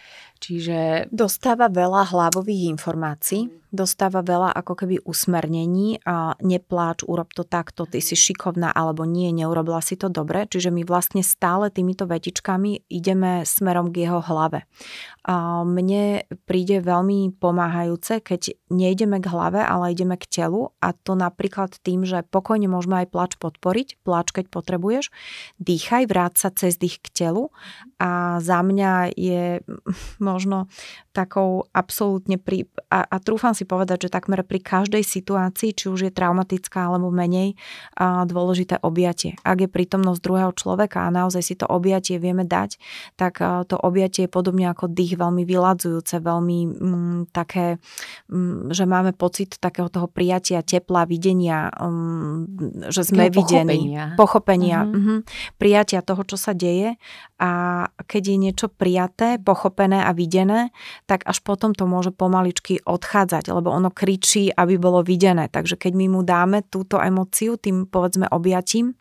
Čiže... 0.44 1.08
Dostáva 1.08 1.72
veľa 1.72 2.12
hlavových 2.12 2.76
informácií, 2.76 3.48
dostáva 3.74 4.22
veľa 4.22 4.52
ako 4.54 4.86
keby 4.86 5.02
usmernení 5.08 6.04
a 6.06 6.38
nepláč, 6.44 7.02
urob 7.08 7.34
to 7.34 7.42
takto, 7.42 7.90
ty 7.90 8.04
si 8.04 8.14
šikovná 8.14 8.70
alebo 8.70 9.08
nie, 9.08 9.34
neurobila 9.34 9.82
si 9.82 9.98
to 9.98 10.14
dobre. 10.14 10.46
Čiže 10.46 10.70
my 10.70 10.86
vlastne 10.86 11.26
stále 11.26 11.74
týmito 11.74 12.06
vetičkami 12.06 12.92
ideme 12.92 13.48
smerom 13.48 13.90
k 13.90 14.06
jeho 14.06 14.22
hlave. 14.22 14.70
A 15.24 15.64
mne 15.64 16.28
príde 16.44 16.84
veľmi 16.84 17.40
pomáhajúce, 17.40 18.20
keď 18.20 18.54
nejdeme 18.68 19.24
k 19.24 19.32
hlave, 19.32 19.64
ale 19.64 19.96
ideme 19.96 20.20
k 20.20 20.28
telu 20.28 20.76
a 20.84 20.92
to 20.92 21.16
napríklad 21.16 21.74
tým, 21.82 22.04
že 22.04 22.28
pokojne 22.28 22.68
môžeme 22.68 23.02
aj 23.02 23.08
plač 23.10 23.32
podporiť, 23.40 24.04
plač 24.04 24.36
keď 24.36 24.52
potrebuješ, 24.52 25.10
dýchaj, 25.64 26.12
vráť 26.12 26.34
sa 26.36 26.50
cez 26.52 26.76
dých 26.76 27.00
k 27.00 27.08
telu 27.26 27.50
a 27.98 28.44
za 28.44 28.60
mňa 28.60 29.16
je 29.16 29.64
možno 30.34 30.65
takou 31.13 31.69
absolútne 31.71 32.41
pri, 32.41 32.65
a, 32.89 33.06
a 33.06 33.15
trúfam 33.21 33.54
si 33.54 33.63
povedať, 33.63 34.10
že 34.10 34.13
takmer 34.13 34.41
pri 34.41 34.60
každej 34.60 35.06
situácii, 35.06 35.78
či 35.78 35.86
už 35.88 36.10
je 36.10 36.12
traumatická 36.12 36.89
alebo 36.89 37.13
menej, 37.13 37.54
a 37.93 38.26
dôležité 38.26 38.82
objatie. 38.82 39.38
Ak 39.45 39.62
je 39.62 39.69
prítomnosť 39.69 40.19
druhého 40.19 40.52
človeka 40.58 41.06
a 41.06 41.13
naozaj 41.13 41.45
si 41.45 41.54
to 41.54 41.69
objatie 41.69 42.17
vieme 42.17 42.43
dať, 42.43 42.82
tak 43.13 43.38
to 43.69 43.78
objatie 43.78 44.26
je 44.26 44.32
podobne 44.32 44.65
ako 44.65 44.89
dých 44.89 45.15
veľmi 45.15 45.45
vyladzujúce, 45.45 46.17
veľmi 46.17 46.60
mm, 46.65 47.19
také, 47.30 47.78
mm, 48.34 48.73
že 48.73 48.84
máme 48.89 49.13
pocit 49.13 49.62
takého 49.62 49.93
toho 49.93 50.10
prijatia, 50.10 50.65
tepla, 50.65 51.06
videnia, 51.06 51.69
mm, 51.69 52.89
že 52.89 53.06
sme 53.06 53.30
videní. 53.30 53.93
Pochopenia. 53.93 54.06
Pochopenia. 54.17 54.80
Mm-hmm. 54.84 55.04
Mm-hmm, 55.04 55.19
prijatia 55.60 55.99
toho, 55.99 56.23
čo 56.23 56.39
sa 56.39 56.56
deje 56.56 56.95
a 57.38 57.52
keď 58.08 58.23
je 58.23 58.38
niečo 58.39 58.67
prijaté, 58.71 59.36
pochopené 59.36 59.99
a 59.99 60.15
videné, 60.15 60.71
tak 61.04 61.28
až 61.28 61.44
potom 61.44 61.76
to 61.76 61.84
môže 61.84 62.16
pomaličky 62.16 62.80
odchádzať, 62.84 63.52
lebo 63.52 63.70
ono 63.70 63.92
kričí, 63.92 64.50
aby 64.50 64.80
bolo 64.80 65.04
videné. 65.04 65.52
Takže 65.52 65.76
keď 65.76 65.94
my 66.00 66.06
mu 66.08 66.22
dáme 66.24 66.63
túto 66.68 67.00
emociu 67.00 67.60
tým 67.60 67.86
povedzme 67.88 68.28
objatím, 68.32 68.96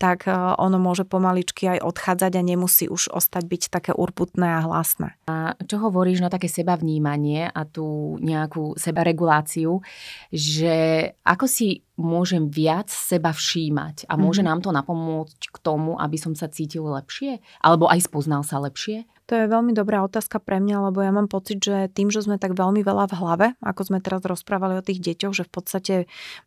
tak 0.00 0.26
e, 0.26 0.32
ono 0.34 0.80
môže 0.80 1.04
pomaličky 1.04 1.78
aj 1.78 1.84
odchádzať 1.84 2.32
a 2.38 2.42
nemusí 2.42 2.88
už 2.88 3.12
ostať 3.12 3.44
byť 3.44 3.62
také 3.68 3.92
urputné 3.92 4.48
a 4.48 4.64
hlasné. 4.64 5.14
A 5.28 5.54
čo 5.68 5.76
hovoríš 5.80 6.24
na 6.24 6.32
také 6.32 6.48
seba 6.48 6.74
vnímanie 6.80 7.48
a 7.52 7.62
tú 7.68 8.16
nejakú 8.18 8.74
sebareguláciu, 8.80 9.84
že 10.32 11.08
ako 11.22 11.44
si 11.44 11.84
môžem 12.00 12.48
viac 12.48 12.88
seba 12.88 13.30
všímať 13.30 14.08
a 14.08 14.16
môže 14.16 14.40
mm-hmm. 14.40 14.48
nám 14.48 14.60
to 14.64 14.70
napomôcť 14.72 15.42
k 15.52 15.56
tomu, 15.60 16.00
aby 16.00 16.16
som 16.16 16.32
sa 16.32 16.48
cítil 16.48 16.88
lepšie? 16.88 17.44
Alebo 17.60 17.86
aj 17.86 18.08
spoznal 18.08 18.42
sa 18.42 18.58
lepšie? 18.58 19.04
To 19.30 19.38
je 19.38 19.46
veľmi 19.46 19.70
dobrá 19.70 20.02
otázka 20.02 20.42
pre 20.42 20.58
mňa, 20.58 20.90
lebo 20.90 20.98
ja 20.98 21.14
mám 21.14 21.30
pocit, 21.30 21.62
že 21.62 21.86
tým, 21.94 22.10
že 22.10 22.26
sme 22.26 22.42
tak 22.42 22.58
veľmi 22.58 22.82
veľa 22.82 23.06
v 23.06 23.14
hlave, 23.22 23.46
ako 23.62 23.80
sme 23.86 23.98
teraz 24.02 24.26
rozprávali 24.26 24.76
o 24.76 24.84
tých 24.84 24.98
deťoch, 24.98 25.32
že 25.32 25.44
v 25.46 25.52
podstate 25.52 25.94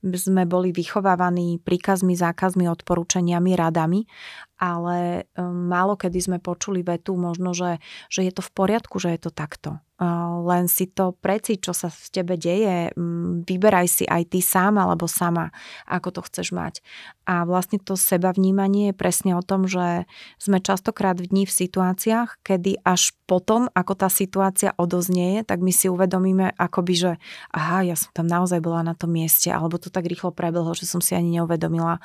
sme 0.04 0.44
boli 0.44 0.76
vychovávaní 0.76 1.64
príkazmi, 1.64 2.20
zákazmi, 2.20 2.68
odporúčaniami, 2.68 3.56
radami 3.56 4.04
ale 4.60 5.30
um, 5.36 5.68
málo 5.68 6.00
kedy 6.00 6.20
sme 6.20 6.38
počuli 6.40 6.82
vetu 6.82 7.16
možno, 7.16 7.52
že, 7.52 7.84
že 8.12 8.24
je 8.24 8.32
to 8.32 8.42
v 8.44 8.52
poriadku, 8.52 9.00
že 9.00 9.16
je 9.16 9.20
to 9.28 9.32
takto 9.32 9.84
len 10.44 10.68
si 10.68 10.92
to 10.92 11.16
preci, 11.16 11.56
čo 11.56 11.72
sa 11.72 11.88
v 11.88 12.08
tebe 12.12 12.36
deje, 12.36 12.92
vyberaj 13.48 13.88
si 13.88 14.04
aj 14.04 14.28
ty 14.28 14.44
sám 14.44 14.76
alebo 14.76 15.08
sama, 15.08 15.56
ako 15.88 16.20
to 16.20 16.22
chceš 16.28 16.52
mať. 16.52 16.84
A 17.24 17.48
vlastne 17.48 17.80
to 17.80 17.96
seba 17.96 18.36
vnímanie 18.36 18.92
je 18.92 19.00
presne 19.00 19.40
o 19.40 19.42
tom, 19.42 19.72
že 19.72 20.04
sme 20.36 20.60
častokrát 20.60 21.16
v 21.16 21.32
dní 21.32 21.44
v 21.48 21.56
situáciách, 21.56 22.44
kedy 22.44 22.84
až 22.84 23.16
potom, 23.26 23.72
ako 23.72 23.96
tá 23.98 24.12
situácia 24.12 24.76
odoznieje, 24.78 25.48
tak 25.48 25.64
my 25.64 25.74
si 25.74 25.90
uvedomíme 25.90 26.54
akoby, 26.60 26.94
že 26.94 27.12
aha, 27.56 27.88
ja 27.88 27.96
som 27.98 28.12
tam 28.14 28.28
naozaj 28.28 28.60
bola 28.62 28.86
na 28.86 28.94
tom 28.94 29.16
mieste, 29.16 29.50
alebo 29.50 29.80
to 29.82 29.90
tak 29.90 30.06
rýchlo 30.06 30.30
prebehlo, 30.36 30.76
že 30.78 30.86
som 30.86 31.00
si 31.00 31.18
ani 31.18 31.40
neuvedomila, 31.40 32.04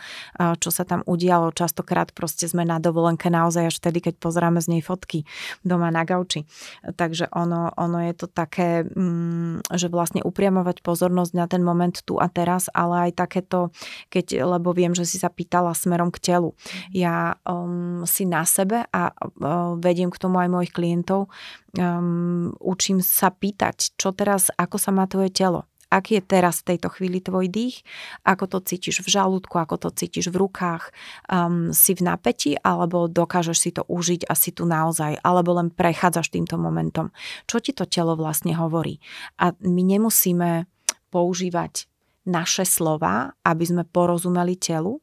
čo 0.62 0.70
sa 0.72 0.86
tam 0.86 1.04
udialo. 1.04 1.52
Častokrát 1.52 2.14
proste 2.16 2.48
sme 2.50 2.66
na 2.66 2.82
dovolenke 2.82 3.30
naozaj 3.30 3.70
až 3.70 3.76
vtedy, 3.78 4.10
keď 4.10 4.14
pozeráme 4.18 4.58
z 4.58 4.76
nej 4.76 4.82
fotky 4.82 5.22
doma 5.62 5.94
na 5.94 6.02
gauči. 6.02 6.42
Takže 6.82 7.30
ono, 7.30 7.70
ono 7.78 7.98
je 8.10 8.14
to 8.18 8.26
také, 8.26 8.82
mm, 8.82 9.70
že 9.70 9.86
vlastne 9.86 10.26
upriamovať 10.26 10.82
pozornosť 10.82 11.32
na 11.38 11.46
ten 11.46 11.62
moment 11.62 11.94
tu 12.02 12.18
a 12.18 12.26
teraz, 12.26 12.66
ale 12.74 13.10
aj 13.10 13.22
takéto, 13.22 13.70
keď, 14.10 14.42
lebo 14.58 14.74
viem, 14.74 14.90
že 14.98 15.06
si 15.06 15.22
sa 15.22 15.30
pýtala 15.30 15.70
smerom 15.78 16.10
k 16.10 16.34
telu. 16.34 16.58
Ja 16.90 17.38
um, 17.46 18.02
si 18.10 18.26
na 18.26 18.42
sebe 18.42 18.90
a 18.90 19.14
um, 19.14 19.78
vediem 19.78 20.10
k 20.10 20.18
tomu 20.18 20.42
aj 20.42 20.50
mojich 20.50 20.74
klientov, 20.74 21.30
um, 21.78 22.50
učím 22.58 22.98
sa 22.98 23.30
pýtať, 23.30 23.94
čo 23.94 24.10
teraz, 24.10 24.50
ako 24.58 24.76
sa 24.76 24.90
má 24.90 25.06
tvoje 25.06 25.30
telo 25.30 25.69
aký 25.90 26.22
je 26.22 26.24
teraz 26.24 26.62
v 26.62 26.74
tejto 26.74 26.88
chvíli 26.94 27.18
tvoj 27.18 27.50
dých, 27.50 27.82
ako 28.22 28.46
to 28.46 28.58
cítiš 28.62 29.02
v 29.02 29.10
žalúdku, 29.10 29.58
ako 29.58 29.76
to 29.76 29.88
cítiš 29.90 30.30
v 30.30 30.40
rukách, 30.46 30.94
um, 31.26 31.74
si 31.74 31.92
v 31.98 32.06
napätí 32.06 32.54
alebo 32.62 33.10
dokážeš 33.10 33.58
si 33.58 33.70
to 33.74 33.82
užiť 33.84 34.30
a 34.30 34.38
si 34.38 34.54
tu 34.54 34.64
naozaj, 34.64 35.18
alebo 35.20 35.58
len 35.58 35.74
prechádzaš 35.74 36.30
týmto 36.30 36.54
momentom. 36.56 37.10
Čo 37.50 37.58
ti 37.58 37.74
to 37.74 37.84
telo 37.84 38.14
vlastne 38.14 38.54
hovorí? 38.54 39.02
A 39.42 39.50
my 39.58 39.82
nemusíme 39.82 40.70
používať 41.10 41.90
naše 42.24 42.62
slova, 42.62 43.34
aby 43.42 43.64
sme 43.66 43.82
porozumeli 43.82 44.54
telu, 44.54 45.02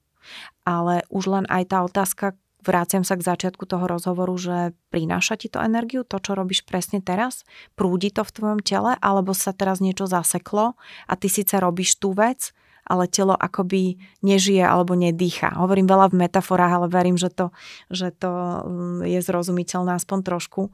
ale 0.64 1.04
už 1.12 1.24
len 1.28 1.46
aj 1.52 1.64
tá 1.68 1.78
otázka, 1.84 2.26
vráciam 2.68 3.08
sa 3.08 3.16
k 3.16 3.24
začiatku 3.24 3.64
toho 3.64 3.88
rozhovoru, 3.88 4.36
že 4.36 4.76
prináša 4.92 5.40
ti 5.40 5.48
to 5.48 5.64
energiu, 5.64 6.04
to, 6.04 6.20
čo 6.20 6.36
robíš 6.36 6.68
presne 6.68 7.00
teraz? 7.00 7.48
Prúdi 7.80 8.12
to 8.12 8.28
v 8.28 8.36
tvojom 8.36 8.60
tele, 8.60 9.00
alebo 9.00 9.32
sa 9.32 9.56
teraz 9.56 9.80
niečo 9.80 10.06
zaseklo 10.06 10.76
a 11.08 11.14
ty 11.16 11.32
síce 11.32 11.56
robíš 11.56 11.96
tú 11.98 12.12
vec, 12.12 12.52
ale 12.88 13.08
telo 13.08 13.36
akoby 13.36 14.00
nežije 14.24 14.64
alebo 14.64 14.96
nedýcha. 14.96 15.56
Hovorím 15.56 15.88
veľa 15.88 16.12
v 16.12 16.20
metaforách, 16.28 16.74
ale 16.84 16.88
verím, 16.88 17.20
že 17.20 17.32
to, 17.32 17.56
že 17.92 18.16
to 18.16 18.32
mm, 18.64 19.04
je 19.08 19.20
zrozumiteľné 19.20 20.00
aspoň 20.00 20.20
trošku. 20.24 20.72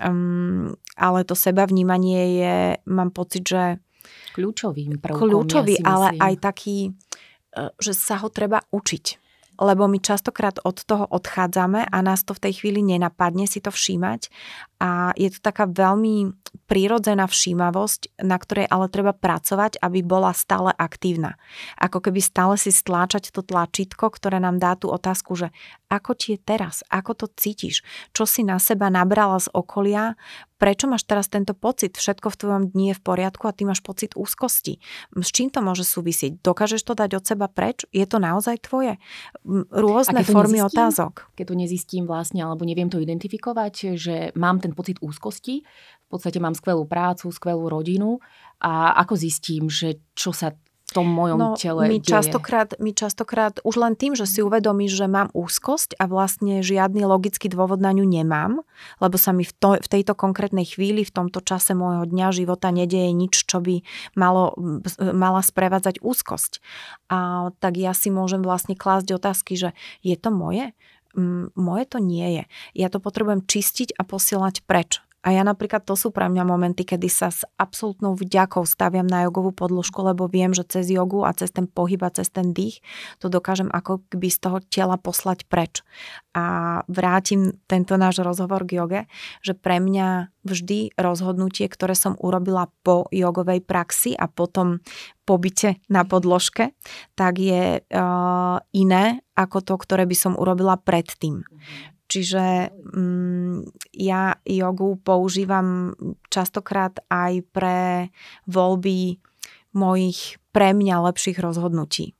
Um, 0.00 0.72
ale 0.96 1.24
to 1.28 1.36
seba 1.36 1.68
vnímanie 1.68 2.40
je, 2.40 2.56
mám 2.88 3.12
pocit, 3.12 3.44
že 3.44 3.76
kľúčovým 4.32 4.96
prvkom. 4.96 5.20
Kľúčový, 5.20 5.76
ja 5.76 5.84
ale 5.84 6.08
aj 6.16 6.34
taký, 6.40 6.88
e, 6.88 7.62
že 7.76 7.92
sa 7.92 8.24
ho 8.24 8.32
treba 8.32 8.64
učiť 8.72 9.29
lebo 9.60 9.88
my 9.88 10.00
častokrát 10.00 10.56
od 10.64 10.84
toho 10.84 11.06
odchádzame 11.06 11.86
a 11.86 11.98
nás 12.02 12.24
to 12.24 12.34
v 12.34 12.48
tej 12.48 12.52
chvíli 12.64 12.80
nenapadne 12.82 13.44
si 13.44 13.60
to 13.60 13.70
všímať 13.70 14.32
a 14.80 15.12
je 15.12 15.28
to 15.28 15.44
taká 15.44 15.68
veľmi 15.68 16.32
prírodzená 16.66 17.28
všímavosť, 17.28 18.24
na 18.24 18.40
ktorej 18.40 18.66
ale 18.66 18.88
treba 18.88 19.12
pracovať, 19.14 19.78
aby 19.78 20.00
bola 20.02 20.34
stále 20.34 20.72
aktívna. 20.74 21.36
Ako 21.78 22.00
keby 22.00 22.18
stále 22.18 22.54
si 22.56 22.72
stláčať 22.72 23.30
to 23.30 23.44
tlačítko, 23.44 24.10
ktoré 24.10 24.40
nám 24.42 24.58
dá 24.58 24.74
tú 24.74 24.90
otázku, 24.90 25.36
že 25.36 25.52
ako 25.90 26.14
ti 26.16 26.34
je 26.34 26.38
teraz, 26.40 26.86
ako 26.88 27.12
to 27.12 27.26
cítiš, 27.34 27.82
čo 28.14 28.24
si 28.24 28.46
na 28.46 28.62
seba 28.62 28.88
nabrala 28.88 29.42
z 29.42 29.50
okolia, 29.50 30.14
prečo 30.60 30.86
máš 30.86 31.08
teraz 31.08 31.26
tento 31.26 31.56
pocit, 31.56 31.96
všetko 31.96 32.30
v 32.30 32.38
tvojom 32.38 32.64
dni 32.70 32.92
je 32.92 32.98
v 33.00 33.02
poriadku 33.02 33.48
a 33.48 33.56
ty 33.56 33.64
máš 33.64 33.80
pocit 33.80 34.12
úzkosti. 34.14 34.78
S 35.16 35.32
čím 35.32 35.48
to 35.48 35.64
môže 35.64 35.82
súvisieť? 35.88 36.38
Dokážeš 36.44 36.84
to 36.84 36.92
dať 36.94 37.16
od 37.16 37.24
seba 37.24 37.48
preč? 37.48 37.88
Je 37.90 38.04
to 38.04 38.20
naozaj 38.20 38.60
tvoje? 38.62 39.00
Rôzne 39.72 40.20
formy 40.22 40.60
nezistím, 40.60 40.70
otázok. 40.70 41.32
Keď 41.34 41.44
to 41.48 41.54
nezistím 41.56 42.04
vlastne, 42.04 42.44
alebo 42.44 42.62
neviem 42.68 42.92
to 42.92 43.00
identifikovať, 43.00 43.96
že 43.96 44.14
mám 44.36 44.60
ten 44.60 44.69
pocit 44.76 44.96
úzkosti, 45.02 45.62
v 45.66 46.08
podstate 46.08 46.42
mám 46.42 46.56
skvelú 46.56 46.86
prácu, 46.86 47.30
skvelú 47.30 47.70
rodinu 47.70 48.18
a 48.60 48.94
ako 48.98 49.14
zistím, 49.16 49.70
že 49.70 50.02
čo 50.14 50.34
sa 50.34 50.54
tom 50.90 51.06
mojom 51.06 51.38
no, 51.38 51.50
tele 51.54 51.86
my 51.86 52.02
deje. 52.02 52.10
častokrát, 52.10 52.74
my 52.82 52.90
častokrát 52.90 53.62
už 53.62 53.78
len 53.78 53.94
tým, 53.94 54.18
že 54.18 54.26
si 54.26 54.42
uvedomíš, 54.42 54.98
že 54.98 55.06
mám 55.06 55.30
úzkosť 55.32 55.96
a 55.96 56.10
vlastne 56.10 56.60
žiadny 56.60 57.06
logický 57.06 57.46
dôvod 57.46 57.78
na 57.78 57.94
ňu 57.94 58.04
nemám, 58.04 58.66
lebo 58.98 59.16
sa 59.16 59.30
mi 59.30 59.46
v, 59.46 59.54
to, 59.54 59.78
v 59.78 59.88
tejto 59.88 60.18
konkrétnej 60.18 60.66
chvíli, 60.66 61.06
v 61.06 61.14
tomto 61.14 61.40
čase 61.40 61.78
môjho 61.78 62.10
dňa 62.10 62.28
života 62.34 62.74
nedeje 62.74 63.14
nič, 63.14 63.46
čo 63.46 63.62
by 63.62 63.86
malo, 64.18 64.58
mala 64.98 65.40
sprevádzať 65.40 66.02
úzkosť. 66.02 66.58
A 67.08 67.50
tak 67.62 67.78
ja 67.78 67.94
si 67.94 68.10
môžem 68.10 68.42
vlastne 68.42 68.74
klásť 68.74 69.14
otázky, 69.14 69.54
že 69.54 69.70
je 70.02 70.18
to 70.18 70.34
moje? 70.34 70.74
Moje 71.54 71.84
to 71.90 71.98
nie 71.98 72.40
je. 72.40 72.44
Ja 72.74 72.88
to 72.88 73.02
potrebujem 73.02 73.46
čistiť 73.46 73.96
a 73.98 74.02
posielať 74.06 74.62
preč. 74.64 75.02
A 75.20 75.36
ja 75.36 75.44
napríklad 75.44 75.84
to 75.84 75.92
sú 76.00 76.08
pre 76.08 76.32
mňa 76.32 76.48
momenty, 76.48 76.80
kedy 76.80 77.12
sa 77.12 77.28
s 77.28 77.44
absolútnou 77.60 78.16
vďakou 78.16 78.64
staviam 78.64 79.04
na 79.04 79.28
jogovú 79.28 79.52
podložku, 79.52 80.00
lebo 80.00 80.24
viem, 80.24 80.56
že 80.56 80.64
cez 80.64 80.88
jogu 80.88 81.28
a 81.28 81.36
cez 81.36 81.52
ten 81.52 81.68
pohyb 81.68 82.00
a 82.00 82.08
cez 82.08 82.32
ten 82.32 82.56
dých 82.56 82.80
to 83.20 83.28
dokážem 83.28 83.68
ako 83.68 84.00
keby 84.08 84.32
z 84.32 84.38
toho 84.40 84.58
tela 84.64 84.96
poslať 84.96 85.44
preč. 85.44 85.84
A 86.32 86.80
vrátim 86.88 87.52
tento 87.68 88.00
náš 88.00 88.24
rozhovor 88.24 88.64
k 88.64 88.80
joge, 88.80 89.00
že 89.44 89.52
pre 89.52 89.76
mňa 89.76 90.32
vždy 90.40 90.96
rozhodnutie, 90.96 91.68
ktoré 91.68 91.92
som 91.92 92.16
urobila 92.16 92.72
po 92.80 93.04
jogovej 93.12 93.60
praxi 93.60 94.16
a 94.16 94.24
potom 94.24 94.80
pobyte 95.28 95.76
na 95.92 96.08
podložke, 96.08 96.72
tak 97.12 97.36
je 97.36 97.84
uh, 97.84 98.56
iné 98.72 99.20
ako 99.40 99.64
to, 99.64 99.74
ktoré 99.80 100.04
by 100.04 100.16
som 100.16 100.36
urobila 100.36 100.76
predtým. 100.76 101.40
Čiže 102.10 102.74
mm, 102.74 103.70
ja 103.94 104.34
jogu 104.42 104.98
používam 105.00 105.94
častokrát 106.28 106.98
aj 107.06 107.46
pre 107.54 108.10
voľby 108.50 109.22
mojich 109.70 110.42
pre 110.50 110.74
mňa 110.74 111.06
lepších 111.06 111.38
rozhodnutí. 111.38 112.18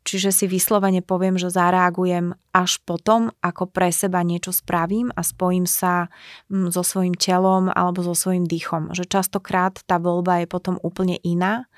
Čiže 0.00 0.34
si 0.34 0.46
vyslovene 0.50 1.06
poviem, 1.06 1.38
že 1.38 1.54
zareagujem 1.54 2.34
až 2.50 2.82
potom, 2.82 3.30
ako 3.44 3.70
pre 3.70 3.94
seba 3.94 4.26
niečo 4.26 4.50
spravím 4.50 5.14
a 5.14 5.22
spojím 5.22 5.70
sa 5.70 6.10
mm, 6.50 6.74
so 6.74 6.82
svojím 6.82 7.14
telom 7.14 7.70
alebo 7.70 8.02
so 8.02 8.18
svojím 8.18 8.42
dýchom. 8.42 8.90
Že 8.90 9.06
častokrát 9.06 9.78
tá 9.86 10.02
voľba 10.02 10.42
je 10.42 10.46
potom 10.50 10.82
úplne 10.82 11.14
iná 11.22 11.70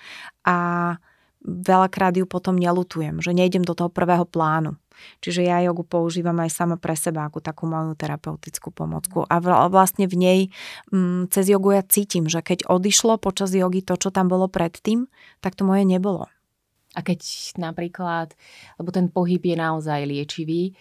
a 0.49 0.57
veľakrát 1.45 2.15
ju 2.15 2.25
potom 2.25 2.55
nelutujem, 2.55 3.19
že 3.19 3.35
nejdem 3.35 3.67
do 3.67 3.75
toho 3.75 3.91
prvého 3.91 4.27
plánu. 4.27 4.79
Čiže 5.19 5.43
ja 5.43 5.59
jogu 5.65 5.83
používam 5.83 6.37
aj 6.39 6.51
sama 6.53 6.77
pre 6.79 6.95
seba 6.95 7.27
ako 7.27 7.43
takú 7.43 7.67
moju 7.67 7.99
terapeutickú 7.99 8.71
pomocku. 8.71 9.27
A 9.27 9.43
vlastne 9.67 10.07
v 10.07 10.15
nej 10.15 10.41
mm, 10.95 11.33
cez 11.35 11.51
jogu 11.51 11.75
ja 11.75 11.83
cítim, 11.83 12.31
že 12.31 12.39
keď 12.45 12.71
odišlo 12.71 13.19
počas 13.19 13.51
jogy 13.51 13.83
to, 13.83 13.99
čo 13.99 14.15
tam 14.15 14.31
bolo 14.31 14.47
predtým, 14.47 15.11
tak 15.43 15.59
to 15.59 15.67
moje 15.67 15.83
nebolo. 15.83 16.31
A 16.93 17.01
keď 17.01 17.25
napríklad, 17.57 18.37
lebo 18.77 18.93
ten 18.93 19.09
pohyb 19.09 19.41
je 19.41 19.57
naozaj 19.57 20.05
liečivý, 20.05 20.77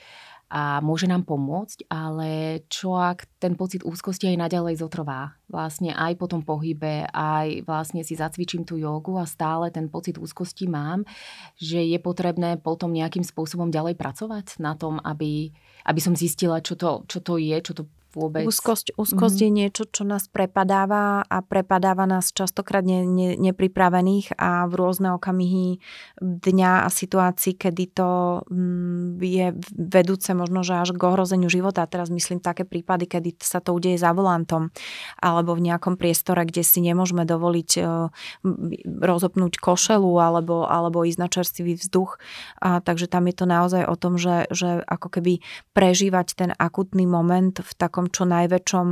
a 0.52 0.84
môže 0.84 1.08
nám 1.08 1.24
pomôcť, 1.24 1.88
ale 1.88 2.62
čo 2.68 3.00
ak 3.00 3.24
ten 3.40 3.56
pocit 3.56 3.88
úzkosti 3.88 4.36
aj 4.36 4.52
naďalej 4.52 4.84
zotrvá? 4.84 5.40
Vlastne 5.48 5.96
aj 5.96 6.20
po 6.20 6.28
tom 6.28 6.44
pohybe, 6.44 7.08
aj 7.08 7.64
vlastne 7.64 8.04
si 8.04 8.20
zacvičím 8.20 8.68
tú 8.68 8.76
jogu 8.76 9.16
a 9.16 9.24
stále 9.24 9.72
ten 9.72 9.88
pocit 9.88 10.20
úzkosti 10.20 10.68
mám, 10.68 11.08
že 11.56 11.80
je 11.80 11.96
potrebné 12.04 12.60
potom 12.60 12.92
nejakým 12.92 13.24
spôsobom 13.24 13.72
ďalej 13.72 13.96
pracovať 13.96 14.60
na 14.60 14.76
tom, 14.76 15.00
aby, 15.08 15.56
aby 15.88 16.00
som 16.04 16.20
zistila, 16.20 16.60
čo 16.60 16.76
to, 16.76 17.08
čo 17.08 17.24
to 17.24 17.40
je, 17.40 17.56
čo 17.64 17.72
to 17.72 17.88
vôbec. 18.14 18.44
Úzkosť, 18.48 18.96
úzkosť 18.96 19.38
mm-hmm. 19.38 19.54
je 19.54 19.60
niečo, 19.64 19.84
čo 19.90 20.04
nás 20.08 20.28
prepadáva 20.28 21.24
a 21.26 21.38
prepadáva 21.44 22.08
nás 22.08 22.32
častokrát 22.32 22.84
ne, 22.84 23.04
ne, 23.04 23.36
nepripravených 23.40 24.36
a 24.40 24.68
v 24.68 24.74
rôzne 24.76 25.16
okamihy 25.16 25.80
dňa 26.22 26.86
a 26.86 26.90
situácií, 26.90 27.58
kedy 27.58 27.84
to 27.96 28.42
mm, 28.48 29.20
je 29.20 29.48
vedúce 29.76 30.30
možno, 30.32 30.62
že 30.62 30.78
až 30.78 30.94
k 30.96 31.02
ohrozeniu 31.02 31.50
života. 31.50 31.88
Teraz 31.90 32.14
myslím 32.14 32.40
také 32.40 32.64
prípady, 32.64 33.10
kedy 33.10 33.36
sa 33.42 33.60
to 33.60 33.76
udeje 33.76 34.00
za 34.00 34.14
volantom 34.16 34.70
alebo 35.20 35.58
v 35.58 35.72
nejakom 35.72 35.98
priestore, 36.00 36.46
kde 36.46 36.64
si 36.64 36.80
nemôžeme 36.80 37.28
dovoliť 37.28 37.70
e, 37.78 37.82
rozopnúť 39.02 39.54
košelu 39.58 40.12
alebo, 40.22 40.66
alebo 40.70 41.04
ísť 41.04 41.20
na 41.20 41.30
čerstvý 41.30 41.74
vzduch. 41.78 42.22
A, 42.62 42.80
takže 42.80 43.10
tam 43.10 43.28
je 43.28 43.36
to 43.36 43.46
naozaj 43.50 43.84
o 43.86 43.96
tom, 43.98 44.16
že, 44.22 44.48
že 44.54 44.82
ako 44.86 45.20
keby 45.20 45.34
prežívať 45.74 46.28
ten 46.38 46.52
akutný 46.56 47.06
moment 47.06 47.58
v 47.58 47.72
takom 47.78 48.01
takom 48.02 48.10
čo 48.10 48.26
najväčšom 48.26 48.88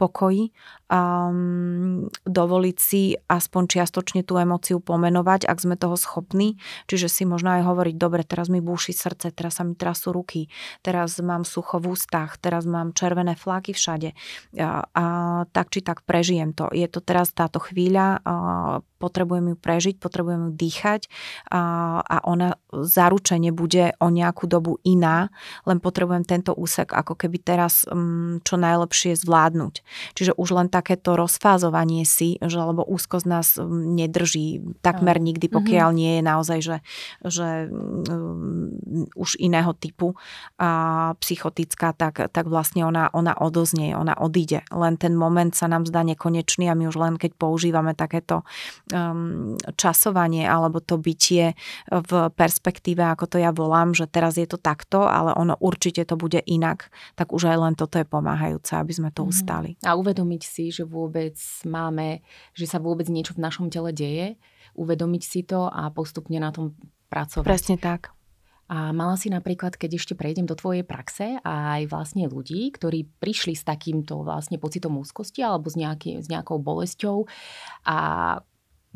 pokoji, 0.00 0.48
um, 0.90 2.06
dovoliť 2.24 2.76
si 2.78 3.14
aspoň 3.26 3.62
čiastočne 3.66 4.22
tú 4.22 4.38
emóciu 4.38 4.78
pomenovať, 4.78 5.46
ak 5.46 5.58
sme 5.58 5.74
toho 5.74 5.98
schopní. 5.98 6.58
Čiže 6.86 7.08
si 7.10 7.22
možno 7.26 7.54
aj 7.58 7.66
hovoriť, 7.66 7.94
dobre, 7.98 8.22
teraz 8.22 8.46
mi 8.46 8.62
búši 8.62 8.94
srdce, 8.94 9.34
teraz 9.34 9.58
sa 9.58 9.64
mi 9.66 9.74
trasú 9.74 10.14
ruky, 10.14 10.46
teraz 10.82 11.18
mám 11.18 11.42
sucho 11.42 11.82
v 11.82 11.94
ústach, 11.94 12.38
teraz 12.38 12.64
mám 12.66 12.94
červené 12.94 13.34
fláky 13.34 13.74
všade. 13.74 14.14
A, 14.58 14.86
a 14.94 15.04
tak 15.50 15.74
či 15.74 15.82
tak 15.82 16.06
prežijem 16.06 16.54
to. 16.54 16.70
Je 16.70 16.86
to 16.86 17.02
teraz 17.02 17.34
táto 17.34 17.58
chvíľa, 17.58 18.22
a 18.22 18.34
potrebujem 18.96 19.52
ju 19.52 19.56
prežiť, 19.60 19.94
potrebujem 20.00 20.50
ju 20.50 20.52
dýchať 20.56 21.08
a, 21.52 21.62
a 22.00 22.16
ona 22.24 22.56
zaručene 22.72 23.52
bude 23.52 23.92
o 24.00 24.08
nejakú 24.08 24.48
dobu 24.48 24.80
iná, 24.88 25.28
len 25.68 25.78
potrebujem 25.84 26.24
tento 26.24 26.56
úsek 26.56 26.96
ako 26.96 27.12
keby 27.12 27.38
teraz 27.44 27.84
um, 27.86 28.40
čo 28.40 28.56
najlepšie 28.56 29.12
zvládnuť. 29.20 29.74
Čiže 30.16 30.32
už 30.40 30.48
len 30.56 30.68
takéto 30.76 31.16
rozfázovanie 31.16 32.04
si, 32.04 32.36
že 32.44 32.60
lebo 32.60 32.84
úzkosť 32.84 33.24
nás 33.24 33.56
nedrží 33.64 34.60
takmer 34.84 35.16
nikdy, 35.16 35.48
pokiaľ 35.48 35.88
mm-hmm. 35.88 36.02
nie 36.04 36.12
je 36.20 36.22
naozaj, 36.22 36.58
že, 36.60 36.76
že 37.24 37.48
um, 37.72 38.76
už 39.16 39.40
iného 39.40 39.72
typu 39.72 40.12
a 40.60 40.68
psychotická, 41.24 41.96
tak, 41.96 42.28
tak 42.28 42.44
vlastne 42.44 42.84
ona, 42.84 43.08
ona 43.16 43.32
odoznie, 43.32 43.96
ona 43.96 44.12
odíde. 44.20 44.60
Len 44.68 45.00
ten 45.00 45.16
moment 45.16 45.56
sa 45.56 45.64
nám 45.72 45.88
zdá 45.88 46.04
nekonečný 46.04 46.68
a 46.68 46.76
my 46.76 46.92
už 46.92 47.00
len 47.00 47.14
keď 47.16 47.32
používame 47.40 47.96
takéto 47.96 48.44
um, 48.92 49.56
časovanie 49.80 50.44
alebo 50.44 50.84
to 50.84 51.00
bytie 51.00 51.56
v 51.88 52.10
perspektíve, 52.36 53.00
ako 53.00 53.24
to 53.32 53.36
ja 53.40 53.54
volám, 53.54 53.96
že 53.96 54.04
teraz 54.04 54.36
je 54.36 54.44
to 54.44 54.60
takto, 54.60 55.08
ale 55.08 55.32
ono 55.32 55.56
určite 55.56 56.04
to 56.04 56.20
bude 56.20 56.42
inak, 56.44 56.92
tak 57.16 57.32
už 57.32 57.48
aj 57.48 57.56
len 57.56 57.74
toto 57.78 57.96
je 57.96 58.04
pomáhajúce, 58.04 58.76
aby 58.76 58.92
sme 58.92 59.08
to 59.14 59.24
mm. 59.24 59.28
ustali. 59.30 59.70
A 59.86 59.94
uvedomiť 59.94 60.42
si, 60.42 60.64
že 60.70 60.84
vôbec 60.86 61.36
máme, 61.66 62.22
že 62.52 62.66
sa 62.68 62.78
vôbec 62.82 63.06
niečo 63.10 63.34
v 63.34 63.44
našom 63.44 63.68
tele 63.72 63.90
deje, 63.90 64.38
uvedomiť 64.76 65.22
si 65.22 65.40
to 65.42 65.66
a 65.66 65.88
postupne 65.90 66.36
na 66.36 66.52
tom 66.52 66.76
pracovať. 67.08 67.46
Presne 67.46 67.76
tak. 67.80 68.16
A 68.66 68.90
mala 68.90 69.14
si 69.14 69.30
napríklad, 69.30 69.78
keď 69.78 69.94
ešte 69.94 70.18
prejdem 70.18 70.42
do 70.42 70.58
tvojej 70.58 70.82
praxe, 70.82 71.38
aj 71.46 71.86
vlastne 71.86 72.26
ľudí, 72.26 72.74
ktorí 72.74 73.06
prišli 73.22 73.54
s 73.54 73.62
takýmto 73.62 74.26
vlastne 74.26 74.58
pocitom 74.58 74.98
úzkosti 74.98 75.38
alebo 75.46 75.70
s, 75.70 75.78
nejaký, 75.78 76.18
s 76.18 76.26
nejakou 76.26 76.58
bolesťou 76.58 77.30
a 77.86 77.98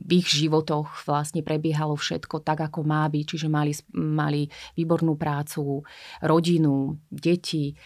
v 0.00 0.10
ich 0.24 0.32
životoch 0.32 1.04
vlastne 1.04 1.44
prebiehalo 1.44 1.92
všetko 1.92 2.40
tak, 2.40 2.64
ako 2.66 2.82
má 2.88 3.04
byť. 3.06 3.24
Čiže 3.36 3.48
mali, 3.52 3.76
mali 3.94 4.48
výbornú 4.74 5.14
prácu, 5.14 5.84
rodinu, 6.24 6.96
deti, 7.12 7.76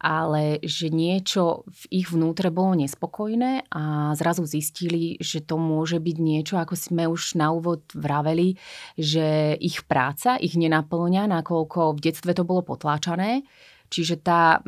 ale 0.00 0.58
že 0.64 0.88
niečo 0.88 1.68
v 1.68 1.82
ich 2.02 2.08
vnútre 2.08 2.48
bolo 2.48 2.72
nespokojné 2.80 3.68
a 3.68 4.16
zrazu 4.16 4.48
zistili, 4.48 5.20
že 5.20 5.44
to 5.44 5.60
môže 5.60 6.00
byť 6.00 6.16
niečo, 6.16 6.56
ako 6.56 6.72
sme 6.72 7.04
už 7.04 7.36
na 7.36 7.52
úvod 7.52 7.84
vraveli, 7.92 8.56
že 8.96 9.60
ich 9.60 9.84
práca 9.84 10.40
ich 10.40 10.56
nenaplňa, 10.56 11.28
nakoľko 11.28 12.00
v 12.00 12.02
detstve 12.08 12.32
to 12.32 12.48
bolo 12.48 12.64
potláčané. 12.64 13.44
Čiže 13.92 14.22
tá 14.24 14.64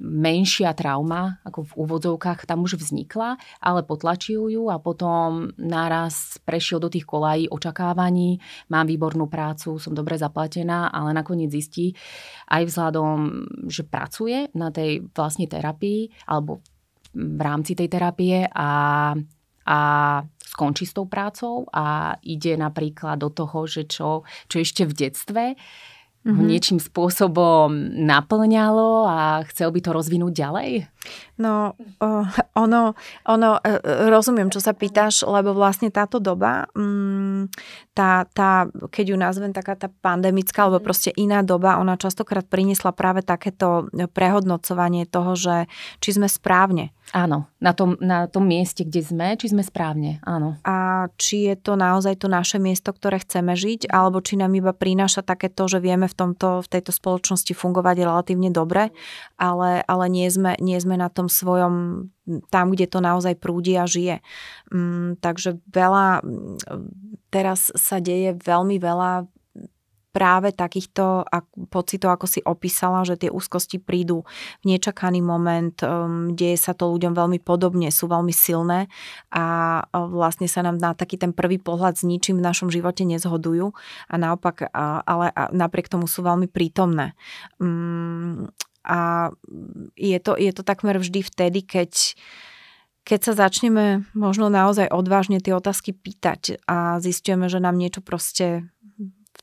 menšia 0.00 0.72
trauma, 0.72 1.38
ako 1.44 1.68
v 1.68 1.72
úvodzovkách, 1.76 2.48
tam 2.48 2.64
už 2.64 2.80
vznikla, 2.80 3.36
ale 3.60 3.84
potlačujú 3.84 4.48
ju 4.48 4.62
a 4.72 4.80
potom 4.80 5.52
náraz 5.60 6.40
prešiel 6.42 6.80
do 6.80 6.88
tých 6.88 7.04
kolají 7.04 7.52
očakávaní, 7.52 8.40
mám 8.72 8.88
výbornú 8.88 9.28
prácu, 9.28 9.76
som 9.76 9.92
dobre 9.92 10.16
zaplatená, 10.16 10.88
ale 10.88 11.12
nakoniec 11.12 11.52
zistí 11.52 11.92
aj 12.48 12.64
vzhľadom, 12.64 13.16
že 13.68 13.84
pracuje 13.84 14.48
na 14.56 14.72
tej 14.72 15.04
vlastne 15.12 15.44
terapii 15.44 16.08
alebo 16.24 16.64
v 17.12 17.40
rámci 17.44 17.76
tej 17.76 17.92
terapie 17.92 18.48
a, 18.48 19.12
a 19.68 19.78
skončí 20.40 20.88
s 20.88 20.96
tou 20.96 21.06
prácou 21.06 21.68
a 21.70 22.16
ide 22.24 22.56
napríklad 22.56 23.20
do 23.20 23.28
toho, 23.28 23.68
že 23.68 23.84
čo, 23.84 24.24
čo 24.48 24.56
ešte 24.58 24.88
v 24.88 24.92
detstve 24.96 25.44
mm-hmm. 26.20 26.36
ho 26.36 26.42
niečím 26.44 26.78
spôsobom 26.78 27.72
naplňalo 28.04 29.08
a 29.08 29.40
chcel 29.48 29.72
by 29.72 29.80
to 29.80 29.90
rozvinúť 29.96 30.32
ďalej? 30.36 30.68
No, 31.40 31.72
ono, 32.52 32.92
ono, 33.24 33.50
e, 33.64 33.72
rozumiem, 34.12 34.52
čo 34.52 34.60
sa 34.60 34.76
pýtaš, 34.76 35.24
lebo 35.24 35.56
vlastne 35.56 35.88
táto 35.88 36.20
doba, 36.20 36.68
mm, 36.76 37.48
tá, 37.96 38.28
tá, 38.28 38.68
keď 38.92 39.04
ju 39.12 39.16
nazvem 39.16 39.52
taká 39.56 39.80
tá 39.80 39.88
pandemická, 39.88 40.68
alebo 40.68 40.84
mhm. 40.84 40.86
proste 40.86 41.10
iná 41.16 41.40
doba, 41.40 41.80
ona 41.80 41.96
častokrát 41.96 42.44
priniesla 42.44 42.92
práve 42.92 43.24
takéto 43.24 43.88
prehodnocovanie 44.12 45.08
toho, 45.08 45.32
že 45.32 45.56
či 46.04 46.20
sme 46.20 46.28
správne. 46.28 46.92
Áno, 47.10 47.50
na 47.58 47.74
tom, 47.74 47.98
na 47.98 48.30
tom 48.30 48.46
mieste, 48.46 48.86
kde 48.86 49.02
sme, 49.02 49.28
či 49.34 49.50
sme 49.50 49.66
správne, 49.66 50.22
áno. 50.22 50.54
A 50.62 51.10
či 51.18 51.50
je 51.50 51.58
to 51.58 51.74
naozaj 51.74 52.14
to 52.22 52.30
naše 52.30 52.62
miesto, 52.62 52.94
ktoré 52.94 53.18
chceme 53.18 53.58
žiť, 53.58 53.90
alebo 53.90 54.22
či 54.22 54.38
nám 54.38 54.54
iba 54.54 54.70
prináša 54.70 55.26
takéto, 55.26 55.66
že 55.66 55.82
vieme 55.82 56.06
v, 56.06 56.14
tomto, 56.14 56.62
v 56.62 56.70
tejto 56.70 56.94
spoločnosti 56.94 57.50
fungovať 57.50 58.06
relatívne 58.06 58.54
dobre, 58.54 58.94
ale, 59.34 59.82
ale 59.90 60.04
nie, 60.06 60.30
sme, 60.30 60.54
nie 60.62 60.78
sme 60.78 60.94
na 60.94 61.10
tom 61.10 61.26
svojom, 61.26 62.06
tam, 62.46 62.66
kde 62.70 62.86
to 62.86 63.02
naozaj 63.02 63.34
prúdi 63.42 63.74
a 63.74 63.90
žije. 63.90 64.22
Mm, 64.70 65.18
takže 65.18 65.58
veľa, 65.66 66.22
teraz 67.34 67.74
sa 67.74 67.98
deje 67.98 68.38
veľmi 68.38 68.78
veľa 68.78 69.26
práve 70.10 70.50
takýchto 70.50 71.24
pocitov, 71.70 72.10
ako 72.14 72.26
si 72.26 72.40
opísala, 72.42 73.06
že 73.06 73.16
tie 73.16 73.30
úzkosti 73.30 73.78
prídu 73.78 74.26
v 74.62 74.74
nečakaný 74.74 75.22
moment, 75.22 75.74
um, 75.86 76.34
deje 76.34 76.58
sa 76.58 76.74
to 76.74 76.90
ľuďom 76.90 77.14
veľmi 77.14 77.38
podobne, 77.38 77.88
sú 77.94 78.10
veľmi 78.10 78.34
silné 78.34 78.90
a 79.30 79.44
vlastne 79.94 80.50
sa 80.50 80.66
nám 80.66 80.82
na 80.82 80.92
taký 80.94 81.14
ten 81.14 81.30
prvý 81.30 81.62
pohľad 81.62 81.98
s 81.98 82.02
ničím 82.02 82.42
v 82.42 82.46
našom 82.46 82.68
živote 82.68 83.06
nezhodujú 83.06 83.70
a 84.10 84.14
naopak, 84.18 84.66
ale 85.06 85.30
napriek 85.54 85.86
tomu 85.86 86.10
sú 86.10 86.26
veľmi 86.26 86.50
prítomné. 86.50 87.14
Um, 87.62 88.50
a 88.80 89.30
je 89.94 90.18
to, 90.18 90.34
je 90.40 90.50
to 90.56 90.62
takmer 90.64 90.96
vždy 90.96 91.20
vtedy, 91.20 91.62
keď 91.62 92.16
keď 93.00 93.32
sa 93.32 93.48
začneme 93.48 94.04
možno 94.12 94.52
naozaj 94.52 94.92
odvážne 94.92 95.40
tie 95.40 95.56
otázky 95.56 95.96
pýtať 95.96 96.60
a 96.68 97.00
zistíme, 97.00 97.48
že 97.48 97.58
nám 97.58 97.80
niečo 97.80 98.04
proste 98.04 98.68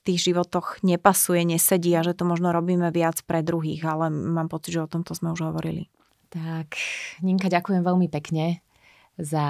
tých 0.07 0.31
životoch 0.31 0.79
nepasuje, 0.87 1.43
nesedí 1.43 1.91
a 1.93 2.01
že 2.01 2.15
to 2.15 2.23
možno 2.23 2.55
robíme 2.55 2.87
viac 2.95 3.19
pre 3.27 3.43
druhých, 3.43 3.83
ale 3.83 4.07
mám 4.07 4.47
pocit, 4.47 4.79
že 4.79 4.87
o 4.87 4.91
tomto 4.91 5.11
sme 5.11 5.35
už 5.35 5.51
hovorili. 5.51 5.91
Tak, 6.31 6.75
Ninka, 7.23 7.47
ďakujem 7.51 7.83
veľmi 7.83 8.07
pekne 8.11 8.63
za, 9.17 9.49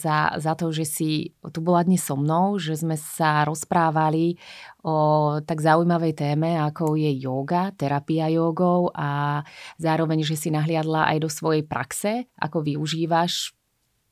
za, 0.00 0.16
za 0.40 0.52
to, 0.56 0.72
že 0.72 0.84
si 0.88 1.10
tu 1.52 1.60
bola 1.60 1.84
dnes 1.84 2.00
so 2.00 2.16
mnou, 2.16 2.56
že 2.56 2.72
sme 2.72 2.96
sa 2.96 3.44
rozprávali 3.44 4.40
o 4.80 5.38
tak 5.44 5.60
zaujímavej 5.60 6.16
téme, 6.16 6.56
ako 6.56 6.96
je 6.96 7.12
yoga, 7.20 7.68
terapia 7.76 8.32
jogou 8.32 8.88
a 8.96 9.42
zároveň, 9.76 10.24
že 10.24 10.40
si 10.40 10.48
nahliadla 10.48 11.12
aj 11.12 11.18
do 11.20 11.28
svojej 11.28 11.68
praxe, 11.68 12.32
ako 12.40 12.64
využívaš 12.64 13.52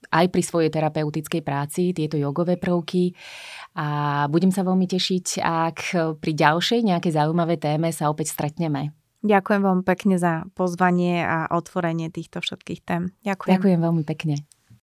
aj 0.09 0.27
pri 0.31 0.43
svojej 0.45 0.71
terapeutickej 0.71 1.43
práci 1.43 1.91
tieto 1.91 2.15
jogové 2.21 2.55
prvky 2.55 3.13
a 3.79 3.87
budem 4.27 4.51
sa 4.51 4.67
veľmi 4.67 4.91
tešiť, 4.91 5.39
ak 5.39 5.79
pri 6.19 6.33
ďalšej 6.35 6.83
nejakej 6.83 7.15
zaujímavej 7.15 7.63
téme 7.63 7.95
sa 7.95 8.11
opäť 8.11 8.35
stretneme. 8.35 8.91
Ďakujem 9.23 9.63
veľmi 9.63 9.85
pekne 9.87 10.19
za 10.19 10.47
pozvanie 10.59 11.23
a 11.23 11.47
otvorenie 11.55 12.11
týchto 12.11 12.43
všetkých 12.43 12.81
tém. 12.83 13.15
Ďakujem. 13.23 13.55
Ďakujem 13.55 13.81
veľmi 13.83 14.03
pekne. 14.03 14.48